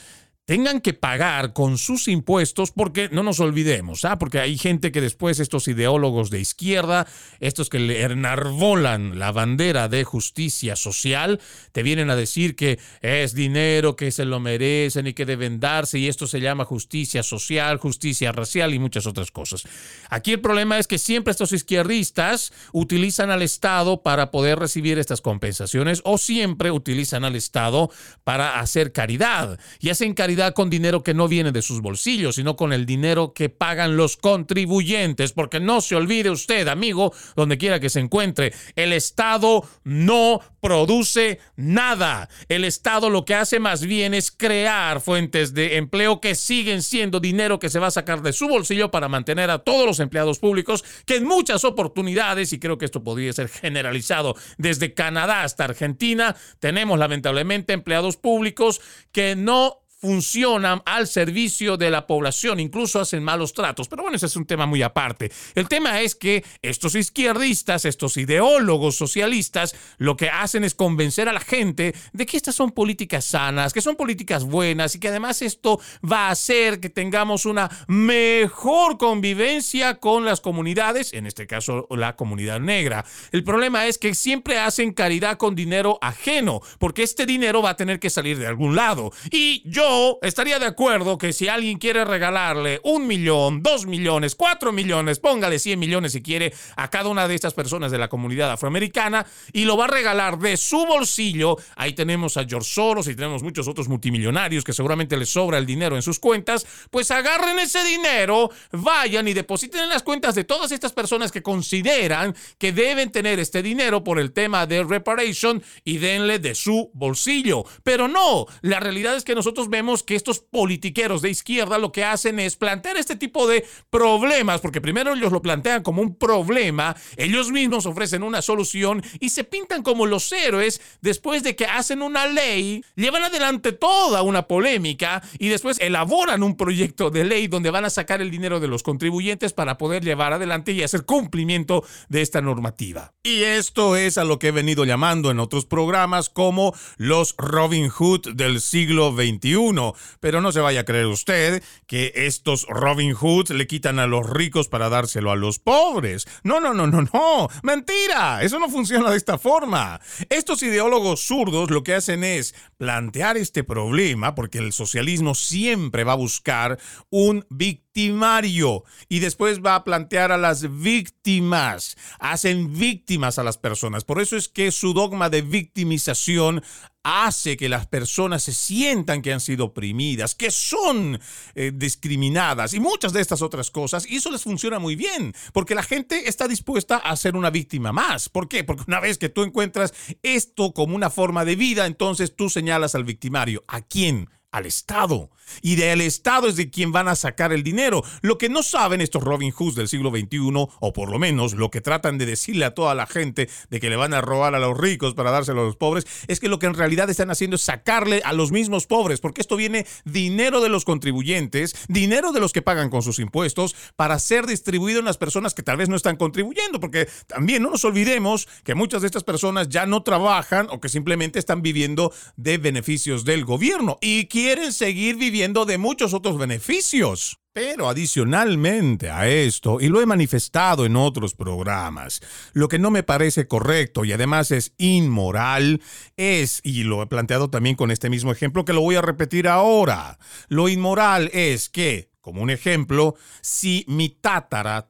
tengan 0.44 0.80
que 0.80 0.92
pagar 0.92 1.52
con 1.52 1.78
sus 1.78 2.08
impuestos, 2.08 2.72
porque 2.72 3.08
no 3.12 3.22
nos 3.22 3.38
olvidemos, 3.38 4.04
¿ah? 4.04 4.18
porque 4.18 4.40
hay 4.40 4.58
gente 4.58 4.90
que 4.90 5.00
después 5.00 5.38
estos 5.38 5.68
ideólogos 5.68 6.30
de 6.30 6.40
izquierda, 6.40 7.06
estos 7.38 7.68
que 7.68 7.78
le 7.78 8.02
enarbolan 8.02 9.20
la 9.20 9.30
bandera 9.30 9.88
de 9.88 10.02
justicia 10.02 10.74
social, 10.74 11.40
te 11.70 11.84
vienen 11.84 12.10
a 12.10 12.16
decir 12.16 12.56
que 12.56 12.80
es 13.02 13.34
dinero, 13.34 13.94
que 13.94 14.10
se 14.10 14.24
lo 14.24 14.40
merecen 14.40 15.06
y 15.06 15.12
que 15.12 15.26
deben 15.26 15.60
darse, 15.60 16.00
y 16.00 16.08
esto 16.08 16.26
se 16.26 16.40
llama 16.40 16.64
justicia 16.64 17.22
social, 17.22 17.78
justicia 17.78 18.32
racial 18.32 18.74
y 18.74 18.80
muchas 18.80 19.06
otras 19.06 19.30
cosas. 19.30 19.62
Aquí 20.10 20.32
el 20.32 20.40
problema 20.40 20.78
es 20.78 20.88
que 20.88 20.98
siempre 20.98 21.30
estos 21.30 21.52
izquierdistas 21.52 22.52
utilizan 22.72 23.30
al 23.30 23.42
Estado 23.42 24.02
para 24.02 24.32
poder 24.32 24.58
recibir 24.58 24.98
estas 24.98 25.20
compensaciones 25.20 26.00
o 26.04 26.18
siempre 26.18 26.72
utilizan 26.72 27.24
al 27.24 27.36
Estado 27.36 27.90
para 28.24 28.58
hacer 28.58 28.92
caridad 28.92 29.60
y 29.78 29.90
hacen 29.90 30.14
caridad 30.14 30.31
con 30.54 30.70
dinero 30.70 31.02
que 31.02 31.14
no 31.14 31.28
viene 31.28 31.52
de 31.52 31.62
sus 31.62 31.80
bolsillos, 31.80 32.36
sino 32.36 32.56
con 32.56 32.72
el 32.72 32.86
dinero 32.86 33.32
que 33.32 33.48
pagan 33.48 33.96
los 33.96 34.16
contribuyentes. 34.16 35.32
Porque 35.32 35.60
no 35.60 35.80
se 35.80 35.96
olvide 35.96 36.30
usted, 36.30 36.68
amigo, 36.68 37.12
donde 37.36 37.58
quiera 37.58 37.80
que 37.80 37.90
se 37.90 38.00
encuentre, 38.00 38.52
el 38.76 38.92
Estado 38.92 39.64
no 39.84 40.40
produce 40.60 41.40
nada. 41.56 42.28
El 42.48 42.64
Estado 42.64 43.10
lo 43.10 43.24
que 43.24 43.34
hace 43.34 43.58
más 43.58 43.84
bien 43.84 44.14
es 44.14 44.30
crear 44.30 45.00
fuentes 45.00 45.54
de 45.54 45.76
empleo 45.76 46.20
que 46.20 46.34
siguen 46.34 46.82
siendo 46.82 47.20
dinero 47.20 47.58
que 47.58 47.68
se 47.68 47.78
va 47.78 47.88
a 47.88 47.90
sacar 47.90 48.22
de 48.22 48.32
su 48.32 48.48
bolsillo 48.48 48.90
para 48.90 49.08
mantener 49.08 49.50
a 49.50 49.58
todos 49.58 49.86
los 49.86 50.00
empleados 50.00 50.38
públicos 50.38 50.84
que 51.04 51.16
en 51.16 51.24
muchas 51.24 51.64
oportunidades, 51.64 52.52
y 52.52 52.58
creo 52.58 52.78
que 52.78 52.84
esto 52.84 53.02
podría 53.02 53.32
ser 53.32 53.48
generalizado 53.48 54.36
desde 54.56 54.94
Canadá 54.94 55.42
hasta 55.42 55.64
Argentina, 55.64 56.36
tenemos 56.60 56.98
lamentablemente 56.98 57.72
empleados 57.72 58.16
públicos 58.16 58.80
que 59.10 59.36
no 59.36 59.81
funcionan 60.02 60.82
al 60.84 61.06
servicio 61.06 61.76
de 61.76 61.88
la 61.88 62.08
población, 62.08 62.58
incluso 62.58 63.00
hacen 63.00 63.22
malos 63.22 63.52
tratos. 63.52 63.86
Pero 63.86 64.02
bueno, 64.02 64.16
ese 64.16 64.26
es 64.26 64.34
un 64.34 64.46
tema 64.46 64.66
muy 64.66 64.82
aparte. 64.82 65.30
El 65.54 65.68
tema 65.68 66.00
es 66.00 66.16
que 66.16 66.44
estos 66.60 66.96
izquierdistas, 66.96 67.84
estos 67.84 68.16
ideólogos 68.16 68.96
socialistas, 68.96 69.76
lo 69.98 70.16
que 70.16 70.28
hacen 70.28 70.64
es 70.64 70.74
convencer 70.74 71.28
a 71.28 71.32
la 71.32 71.38
gente 71.38 71.94
de 72.12 72.26
que 72.26 72.36
estas 72.36 72.56
son 72.56 72.72
políticas 72.72 73.24
sanas, 73.26 73.72
que 73.72 73.80
son 73.80 73.94
políticas 73.94 74.42
buenas 74.42 74.96
y 74.96 74.98
que 74.98 75.06
además 75.06 75.40
esto 75.40 75.80
va 76.04 76.26
a 76.26 76.30
hacer 76.32 76.80
que 76.80 76.90
tengamos 76.90 77.46
una 77.46 77.70
mejor 77.86 78.98
convivencia 78.98 80.00
con 80.00 80.24
las 80.24 80.40
comunidades, 80.40 81.12
en 81.12 81.26
este 81.26 81.46
caso 81.46 81.86
la 81.90 82.16
comunidad 82.16 82.58
negra. 82.58 83.04
El 83.30 83.44
problema 83.44 83.86
es 83.86 83.98
que 83.98 84.16
siempre 84.16 84.58
hacen 84.58 84.94
caridad 84.94 85.38
con 85.38 85.54
dinero 85.54 86.00
ajeno, 86.02 86.60
porque 86.80 87.04
este 87.04 87.24
dinero 87.24 87.62
va 87.62 87.70
a 87.70 87.76
tener 87.76 88.00
que 88.00 88.10
salir 88.10 88.36
de 88.36 88.48
algún 88.48 88.74
lado. 88.74 89.12
Y 89.30 89.62
yo 89.64 89.91
estaría 90.22 90.58
de 90.58 90.66
acuerdo 90.66 91.18
que 91.18 91.32
si 91.32 91.48
alguien 91.48 91.78
quiere 91.78 92.04
regalarle 92.04 92.80
un 92.84 93.06
millón, 93.06 93.62
dos 93.62 93.86
millones, 93.86 94.34
cuatro 94.34 94.72
millones, 94.72 95.18
póngale 95.18 95.58
100 95.58 95.78
millones 95.78 96.12
si 96.12 96.22
quiere 96.22 96.52
a 96.76 96.88
cada 96.88 97.08
una 97.08 97.28
de 97.28 97.34
estas 97.34 97.54
personas 97.54 97.90
de 97.90 97.98
la 97.98 98.08
comunidad 98.08 98.50
afroamericana 98.50 99.26
y 99.52 99.64
lo 99.64 99.76
va 99.76 99.84
a 99.84 99.88
regalar 99.88 100.38
de 100.38 100.56
su 100.56 100.84
bolsillo. 100.86 101.56
Ahí 101.76 101.92
tenemos 101.92 102.36
a 102.36 102.44
George 102.44 102.68
Soros 102.68 103.08
y 103.08 103.14
tenemos 103.14 103.42
muchos 103.42 103.68
otros 103.68 103.88
multimillonarios 103.88 104.64
que 104.64 104.72
seguramente 104.72 105.16
les 105.16 105.28
sobra 105.28 105.58
el 105.58 105.66
dinero 105.66 105.96
en 105.96 106.02
sus 106.02 106.18
cuentas. 106.18 106.66
Pues 106.90 107.10
agarren 107.10 107.58
ese 107.58 107.84
dinero, 107.84 108.50
vayan 108.72 109.28
y 109.28 109.34
depositen 109.34 109.82
en 109.82 109.88
las 109.88 110.02
cuentas 110.02 110.34
de 110.34 110.44
todas 110.44 110.72
estas 110.72 110.92
personas 110.92 111.32
que 111.32 111.42
consideran 111.42 112.34
que 112.58 112.72
deben 112.72 113.10
tener 113.10 113.38
este 113.40 113.62
dinero 113.62 114.04
por 114.04 114.18
el 114.18 114.32
tema 114.32 114.66
de 114.66 114.84
reparation 114.84 115.62
y 115.84 115.98
denle 115.98 116.38
de 116.38 116.54
su 116.54 116.90
bolsillo. 116.94 117.64
Pero 117.82 118.08
no, 118.08 118.46
la 118.62 118.80
realidad 118.80 119.16
es 119.16 119.24
que 119.24 119.34
nosotros 119.34 119.68
vemos 119.68 119.81
que 120.02 120.14
estos 120.14 120.38
politiqueros 120.38 121.22
de 121.22 121.30
izquierda 121.30 121.78
lo 121.78 121.90
que 121.90 122.04
hacen 122.04 122.38
es 122.38 122.56
plantear 122.56 122.96
este 122.96 123.16
tipo 123.16 123.48
de 123.48 123.66
problemas, 123.90 124.60
porque 124.60 124.80
primero 124.80 125.14
ellos 125.14 125.32
lo 125.32 125.42
plantean 125.42 125.82
como 125.82 126.02
un 126.02 126.14
problema, 126.16 126.96
ellos 127.16 127.50
mismos 127.50 127.84
ofrecen 127.86 128.22
una 128.22 128.42
solución 128.42 129.02
y 129.18 129.30
se 129.30 129.44
pintan 129.44 129.82
como 129.82 130.06
los 130.06 130.30
héroes 130.32 130.80
después 131.00 131.42
de 131.42 131.56
que 131.56 131.66
hacen 131.66 132.00
una 132.00 132.26
ley, 132.26 132.84
llevan 132.94 133.24
adelante 133.24 133.72
toda 133.72 134.22
una 134.22 134.46
polémica 134.46 135.22
y 135.38 135.48
después 135.48 135.80
elaboran 135.80 136.42
un 136.42 136.56
proyecto 136.56 137.10
de 137.10 137.24
ley 137.24 137.48
donde 137.48 137.70
van 137.70 137.84
a 137.84 137.90
sacar 137.90 138.22
el 138.22 138.30
dinero 138.30 138.60
de 138.60 138.68
los 138.68 138.82
contribuyentes 138.82 139.52
para 139.52 139.78
poder 139.78 140.04
llevar 140.04 140.32
adelante 140.32 140.72
y 140.72 140.82
hacer 140.82 141.04
cumplimiento 141.04 141.84
de 142.08 142.22
esta 142.22 142.40
normativa. 142.40 143.12
Y 143.24 143.42
esto 143.42 143.96
es 143.96 144.18
a 144.18 144.24
lo 144.24 144.38
que 144.38 144.48
he 144.48 144.52
venido 144.52 144.84
llamando 144.84 145.30
en 145.30 145.40
otros 145.40 145.66
programas 145.66 146.28
como 146.28 146.74
los 146.96 147.34
Robin 147.36 147.88
Hood 147.88 148.34
del 148.34 148.60
siglo 148.60 149.12
XXI 149.12 149.71
pero 150.20 150.40
no 150.40 150.52
se 150.52 150.60
vaya 150.60 150.80
a 150.80 150.84
creer 150.84 151.06
usted 151.06 151.62
que 151.86 152.12
estos 152.14 152.66
Robin 152.68 153.14
Hoods 153.14 153.50
le 153.50 153.66
quitan 153.66 153.98
a 153.98 154.06
los 154.06 154.28
ricos 154.28 154.68
para 154.68 154.88
dárselo 154.88 155.30
a 155.30 155.36
los 155.36 155.58
pobres. 155.58 156.26
No, 156.42 156.60
no, 156.60 156.74
no, 156.74 156.86
no, 156.86 157.02
no. 157.02 157.48
Mentira. 157.62 158.42
Eso 158.42 158.58
no 158.58 158.68
funciona 158.68 159.10
de 159.10 159.16
esta 159.16 159.38
forma. 159.38 160.00
Estos 160.28 160.62
ideólogos 160.62 161.26
zurdos 161.26 161.70
lo 161.70 161.82
que 161.82 161.94
hacen 161.94 162.24
es 162.24 162.54
plantear 162.76 163.36
este 163.36 163.64
problema, 163.64 164.34
porque 164.34 164.58
el 164.58 164.72
socialismo 164.72 165.34
siempre 165.34 166.04
va 166.04 166.12
a 166.12 166.16
buscar 166.16 166.78
un 167.10 167.46
victimario 167.50 168.84
y 169.08 169.18
después 169.18 169.60
va 169.60 169.74
a 169.74 169.84
plantear 169.84 170.32
a 170.32 170.38
las 170.38 170.80
víctimas. 170.82 171.96
Hacen 172.18 172.72
víctimas 172.72 173.38
a 173.38 173.44
las 173.44 173.58
personas. 173.58 174.04
Por 174.04 174.20
eso 174.20 174.36
es 174.36 174.48
que 174.48 174.70
su 174.72 174.94
dogma 174.94 175.30
de 175.30 175.42
victimización 175.42 176.62
hace 177.02 177.56
que 177.56 177.68
las 177.68 177.86
personas 177.86 178.42
se 178.42 178.52
sientan 178.52 179.22
que 179.22 179.32
han 179.32 179.40
sido 179.40 179.66
oprimidas, 179.66 180.34
que 180.34 180.50
son 180.50 181.20
eh, 181.54 181.72
discriminadas 181.74 182.74
y 182.74 182.80
muchas 182.80 183.12
de 183.12 183.20
estas 183.20 183.42
otras 183.42 183.70
cosas. 183.70 184.06
Y 184.08 184.16
eso 184.16 184.30
les 184.30 184.42
funciona 184.42 184.78
muy 184.78 184.96
bien, 184.96 185.34
porque 185.52 185.74
la 185.74 185.82
gente 185.82 186.28
está 186.28 186.48
dispuesta 186.48 186.96
a 186.96 187.16
ser 187.16 187.36
una 187.36 187.50
víctima 187.50 187.92
más. 187.92 188.28
¿Por 188.28 188.48
qué? 188.48 188.64
Porque 188.64 188.84
una 188.86 189.00
vez 189.00 189.18
que 189.18 189.28
tú 189.28 189.42
encuentras 189.42 189.94
esto 190.22 190.72
como 190.72 190.96
una 190.96 191.10
forma 191.10 191.44
de 191.44 191.56
vida, 191.56 191.86
entonces 191.86 192.36
tú 192.36 192.48
señalas 192.48 192.94
al 192.94 193.04
victimario. 193.04 193.64
¿A 193.66 193.80
quién? 193.80 194.28
Al 194.52 194.66
Estado. 194.66 195.30
Y 195.60 195.76
del 195.76 196.00
Estado 196.00 196.48
es 196.48 196.56
de 196.56 196.70
quien 196.70 196.92
van 196.92 197.08
a 197.08 197.16
sacar 197.16 197.52
el 197.52 197.62
dinero. 197.62 198.02
Lo 198.20 198.38
que 198.38 198.48
no 198.48 198.62
saben 198.62 199.00
estos 199.00 199.22
Robin 199.22 199.50
Hoods 199.50 199.74
del 199.74 199.88
siglo 199.88 200.10
XXI, 200.10 200.38
o 200.52 200.92
por 200.92 201.10
lo 201.10 201.18
menos 201.18 201.54
lo 201.54 201.70
que 201.70 201.80
tratan 201.80 202.18
de 202.18 202.26
decirle 202.26 202.64
a 202.64 202.74
toda 202.74 202.94
la 202.94 203.06
gente 203.06 203.48
de 203.70 203.80
que 203.80 203.90
le 203.90 203.96
van 203.96 204.14
a 204.14 204.20
robar 204.20 204.54
a 204.54 204.60
los 204.60 204.76
ricos 204.78 205.14
para 205.14 205.30
dárselo 205.30 205.62
a 205.62 205.64
los 205.64 205.76
pobres, 205.76 206.06
es 206.28 206.38
que 206.38 206.48
lo 206.48 206.58
que 206.58 206.66
en 206.66 206.74
realidad 206.74 207.10
están 207.10 207.30
haciendo 207.30 207.56
es 207.56 207.62
sacarle 207.62 208.22
a 208.24 208.32
los 208.32 208.52
mismos 208.52 208.86
pobres, 208.86 209.20
porque 209.20 209.40
esto 209.40 209.56
viene 209.56 209.86
dinero 210.04 210.60
de 210.60 210.68
los 210.68 210.84
contribuyentes, 210.84 211.74
dinero 211.88 212.32
de 212.32 212.40
los 212.40 212.52
que 212.52 212.62
pagan 212.62 212.90
con 212.90 213.02
sus 213.02 213.18
impuestos, 213.18 213.74
para 213.96 214.18
ser 214.18 214.46
distribuido 214.46 215.00
en 215.00 215.06
las 215.06 215.18
personas 215.18 215.54
que 215.54 215.62
tal 215.62 215.76
vez 215.78 215.88
no 215.88 215.96
están 215.96 216.16
contribuyendo, 216.16 216.78
porque 216.78 217.08
también 217.26 217.62
no 217.62 217.70
nos 217.70 217.84
olvidemos 217.84 218.48
que 218.64 218.74
muchas 218.74 219.02
de 219.02 219.06
estas 219.06 219.24
personas 219.24 219.68
ya 219.68 219.86
no 219.86 220.02
trabajan 220.02 220.68
o 220.70 220.80
que 220.80 220.88
simplemente 220.88 221.38
están 221.38 221.62
viviendo 221.62 222.12
de 222.36 222.58
beneficios 222.58 223.24
del 223.24 223.44
gobierno. 223.44 223.98
Y 224.00 224.26
quieren 224.42 224.72
seguir 224.72 225.14
viviendo 225.14 225.64
de 225.66 225.78
muchos 225.78 226.14
otros 226.14 226.36
beneficios. 226.36 227.38
Pero 227.52 227.88
adicionalmente 227.88 229.08
a 229.08 229.28
esto, 229.28 229.78
y 229.80 229.86
lo 229.86 230.00
he 230.00 230.06
manifestado 230.06 230.84
en 230.84 230.96
otros 230.96 231.36
programas, 231.36 232.20
lo 232.52 232.66
que 232.66 232.80
no 232.80 232.90
me 232.90 233.04
parece 233.04 233.46
correcto 233.46 234.04
y 234.04 234.12
además 234.12 234.50
es 234.50 234.72
inmoral 234.78 235.80
es, 236.16 236.60
y 236.64 236.82
lo 236.82 237.02
he 237.02 237.06
planteado 237.06 237.50
también 237.50 237.76
con 237.76 237.92
este 237.92 238.10
mismo 238.10 238.32
ejemplo 238.32 238.64
que 238.64 238.72
lo 238.72 238.80
voy 238.80 238.96
a 238.96 239.02
repetir 239.02 239.46
ahora, 239.46 240.18
lo 240.48 240.68
inmoral 240.68 241.30
es 241.32 241.68
que 241.68 242.11
como 242.22 242.40
un 242.40 242.50
ejemplo, 242.50 243.16
si 243.42 243.84
mi 243.88 244.08
tátara, 244.08 244.88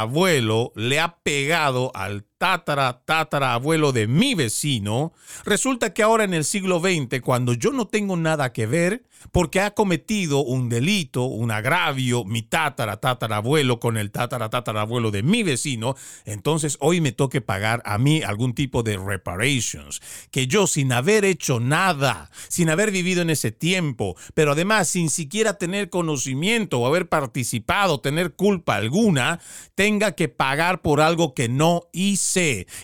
abuelo 0.00 0.72
le 0.74 0.98
ha 0.98 1.18
pegado 1.22 1.92
al 1.94 2.24
tátara, 2.38 3.54
abuelo 3.54 3.92
de 3.92 4.08
mi 4.08 4.34
vecino, 4.34 5.12
resulta 5.44 5.94
que 5.94 6.02
ahora 6.02 6.24
en 6.24 6.34
el 6.34 6.44
siglo 6.44 6.80
XX, 6.80 7.20
cuando 7.20 7.52
yo 7.52 7.70
no 7.70 7.86
tengo 7.86 8.16
nada 8.16 8.52
que 8.52 8.66
ver, 8.66 9.04
porque 9.30 9.60
ha 9.60 9.72
cometido 9.72 10.42
un 10.42 10.68
delito, 10.68 11.24
un 11.24 11.50
agravio, 11.50 12.24
mi 12.24 12.42
tátara, 12.42 12.98
abuelo 13.02 13.80
con 13.80 13.96
el 13.96 14.10
tátara, 14.10 14.50
abuelo 14.80 15.10
de 15.10 15.22
mi 15.22 15.42
vecino, 15.42 15.94
entonces 16.24 16.76
hoy 16.80 17.00
me 17.00 17.12
toque 17.12 17.40
pagar 17.40 17.82
a 17.84 17.98
mí 17.98 18.22
algún 18.22 18.54
tipo 18.54 18.82
de 18.82 18.96
reparations, 18.96 20.02
que 20.30 20.46
yo 20.46 20.66
sin 20.66 20.92
haber 20.92 21.24
hecho 21.24 21.60
nada, 21.60 22.30
sin 22.48 22.70
haber 22.70 22.90
vivido 22.90 23.22
en 23.22 23.30
ese 23.30 23.52
tiempo, 23.52 24.16
pero 24.34 24.52
además 24.52 24.88
sin 24.88 25.10
siquiera 25.10 25.58
tener 25.58 25.90
conocimiento 25.90 26.80
o 26.80 26.86
haber 26.86 27.08
participado, 27.08 28.00
tener 28.00 28.34
culpa 28.34 28.76
alguna, 28.76 29.40
tenga 29.74 30.12
que 30.12 30.28
pagar 30.28 30.82
por 30.82 31.00
algo 31.00 31.34
que 31.34 31.48
no 31.48 31.82
hice 31.92 32.22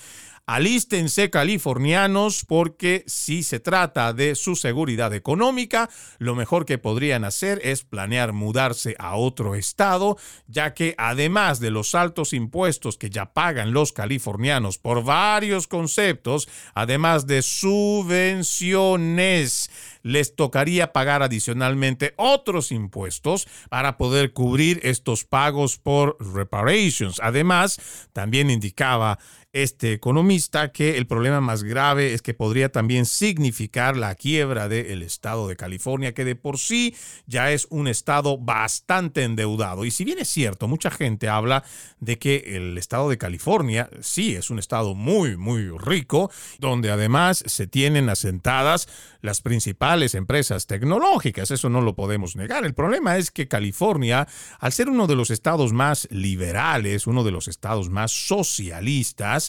Alístense 0.44 1.31
californianos 1.31 2.44
porque 2.44 3.05
si 3.07 3.44
se 3.44 3.61
trata 3.61 4.12
de 4.12 4.35
su 4.35 4.57
seguridad 4.57 5.14
económica, 5.14 5.88
lo 6.18 6.35
mejor 6.35 6.66
que 6.66 6.78
podrían 6.78 7.24
hacer 7.24 7.61
es 7.62 7.85
planear 7.85 8.33
mudarse 8.33 8.96
a 8.98 9.14
otro 9.14 9.55
estado, 9.55 10.18
ya 10.48 10.74
que 10.74 10.96
además 10.98 11.61
de 11.61 11.70
los 11.70 11.94
altos 11.94 12.33
impuestos 12.33 12.98
que 12.98 13.09
ya 13.09 13.33
pagan 13.33 13.72
los 13.72 13.92
californianos 13.92 14.78
por 14.78 15.05
varios 15.05 15.68
conceptos, 15.68 16.48
además 16.74 17.28
de 17.28 17.42
subvenciones, 17.42 19.70
les 20.02 20.35
tocaría 20.35 20.92
pagar 20.92 21.22
adicionalmente 21.22 22.14
otros 22.16 22.72
impuestos 22.72 23.46
para 23.70 23.96
poder 23.96 24.33
cubrir 24.33 24.81
estos 24.83 25.24
pagos 25.24 25.78
por 25.78 26.16
reparations. 26.18 27.20
Además, 27.22 27.81
también 28.12 28.50
indicaba 28.50 29.20
este 29.53 29.93
economista 29.93 30.73
que 30.73 30.97
el 30.97 31.07
problema 31.07 31.43
más 31.43 31.62
grave 31.62 32.15
es 32.15 32.23
que 32.23 32.33
podría 32.33 32.71
también 32.71 33.05
significar 33.05 33.97
la 33.97 34.15
quiebra 34.15 34.69
del 34.69 35.03
estado 35.03 35.47
de 35.47 35.57
California, 35.57 36.15
que 36.15 36.25
de 36.25 36.37
por 36.37 36.59
sí 36.59 36.95
ya 37.27 37.53
es 37.53 37.67
un 37.69 37.87
estado 37.87 38.38
bastante 38.38 39.25
endeudado. 39.25 39.85
Y 39.85 39.91
si 39.91 40.05
bien 40.05 40.19
es 40.19 40.29
cierto, 40.29 40.69
mucha 40.69 40.91
gente 40.91 41.29
habla 41.29 41.65
de 42.01 42.19
que 42.19 42.57
el 42.57 42.79
estado 42.79 43.11
de 43.11 43.19
California 43.19 43.91
sí 44.01 44.35
es 44.35 44.49
un 44.49 44.59
estado 44.59 44.95
muy, 44.95 45.37
muy 45.37 45.69
rico, 45.79 46.31
donde 46.59 46.91
además 46.91 47.45
se 47.47 47.67
tienen 47.67 48.09
asentadas 48.09 48.88
las 49.21 49.41
principales 49.41 50.15
empresas 50.15 50.67
tecnológicas, 50.67 51.51
eso 51.51 51.69
no 51.69 51.81
lo 51.81 51.95
podemos 51.95 52.37
negar. 52.37 52.65
El 52.65 52.75
problema 52.75 53.19
es 53.19 53.31
que 53.31 53.49
California, 53.49 54.27
al 54.59 54.73
ser 54.73 54.88
uno 54.88 55.07
de 55.07 55.15
los 55.15 55.31
estados 55.31 55.73
más 55.73 56.09
liberales, 56.11 57.07
uno 57.07 57.23
de 57.23 57.31
los 57.31 57.49
estados 57.49 57.88
más 57.88 58.12
socialistas, 58.12 59.41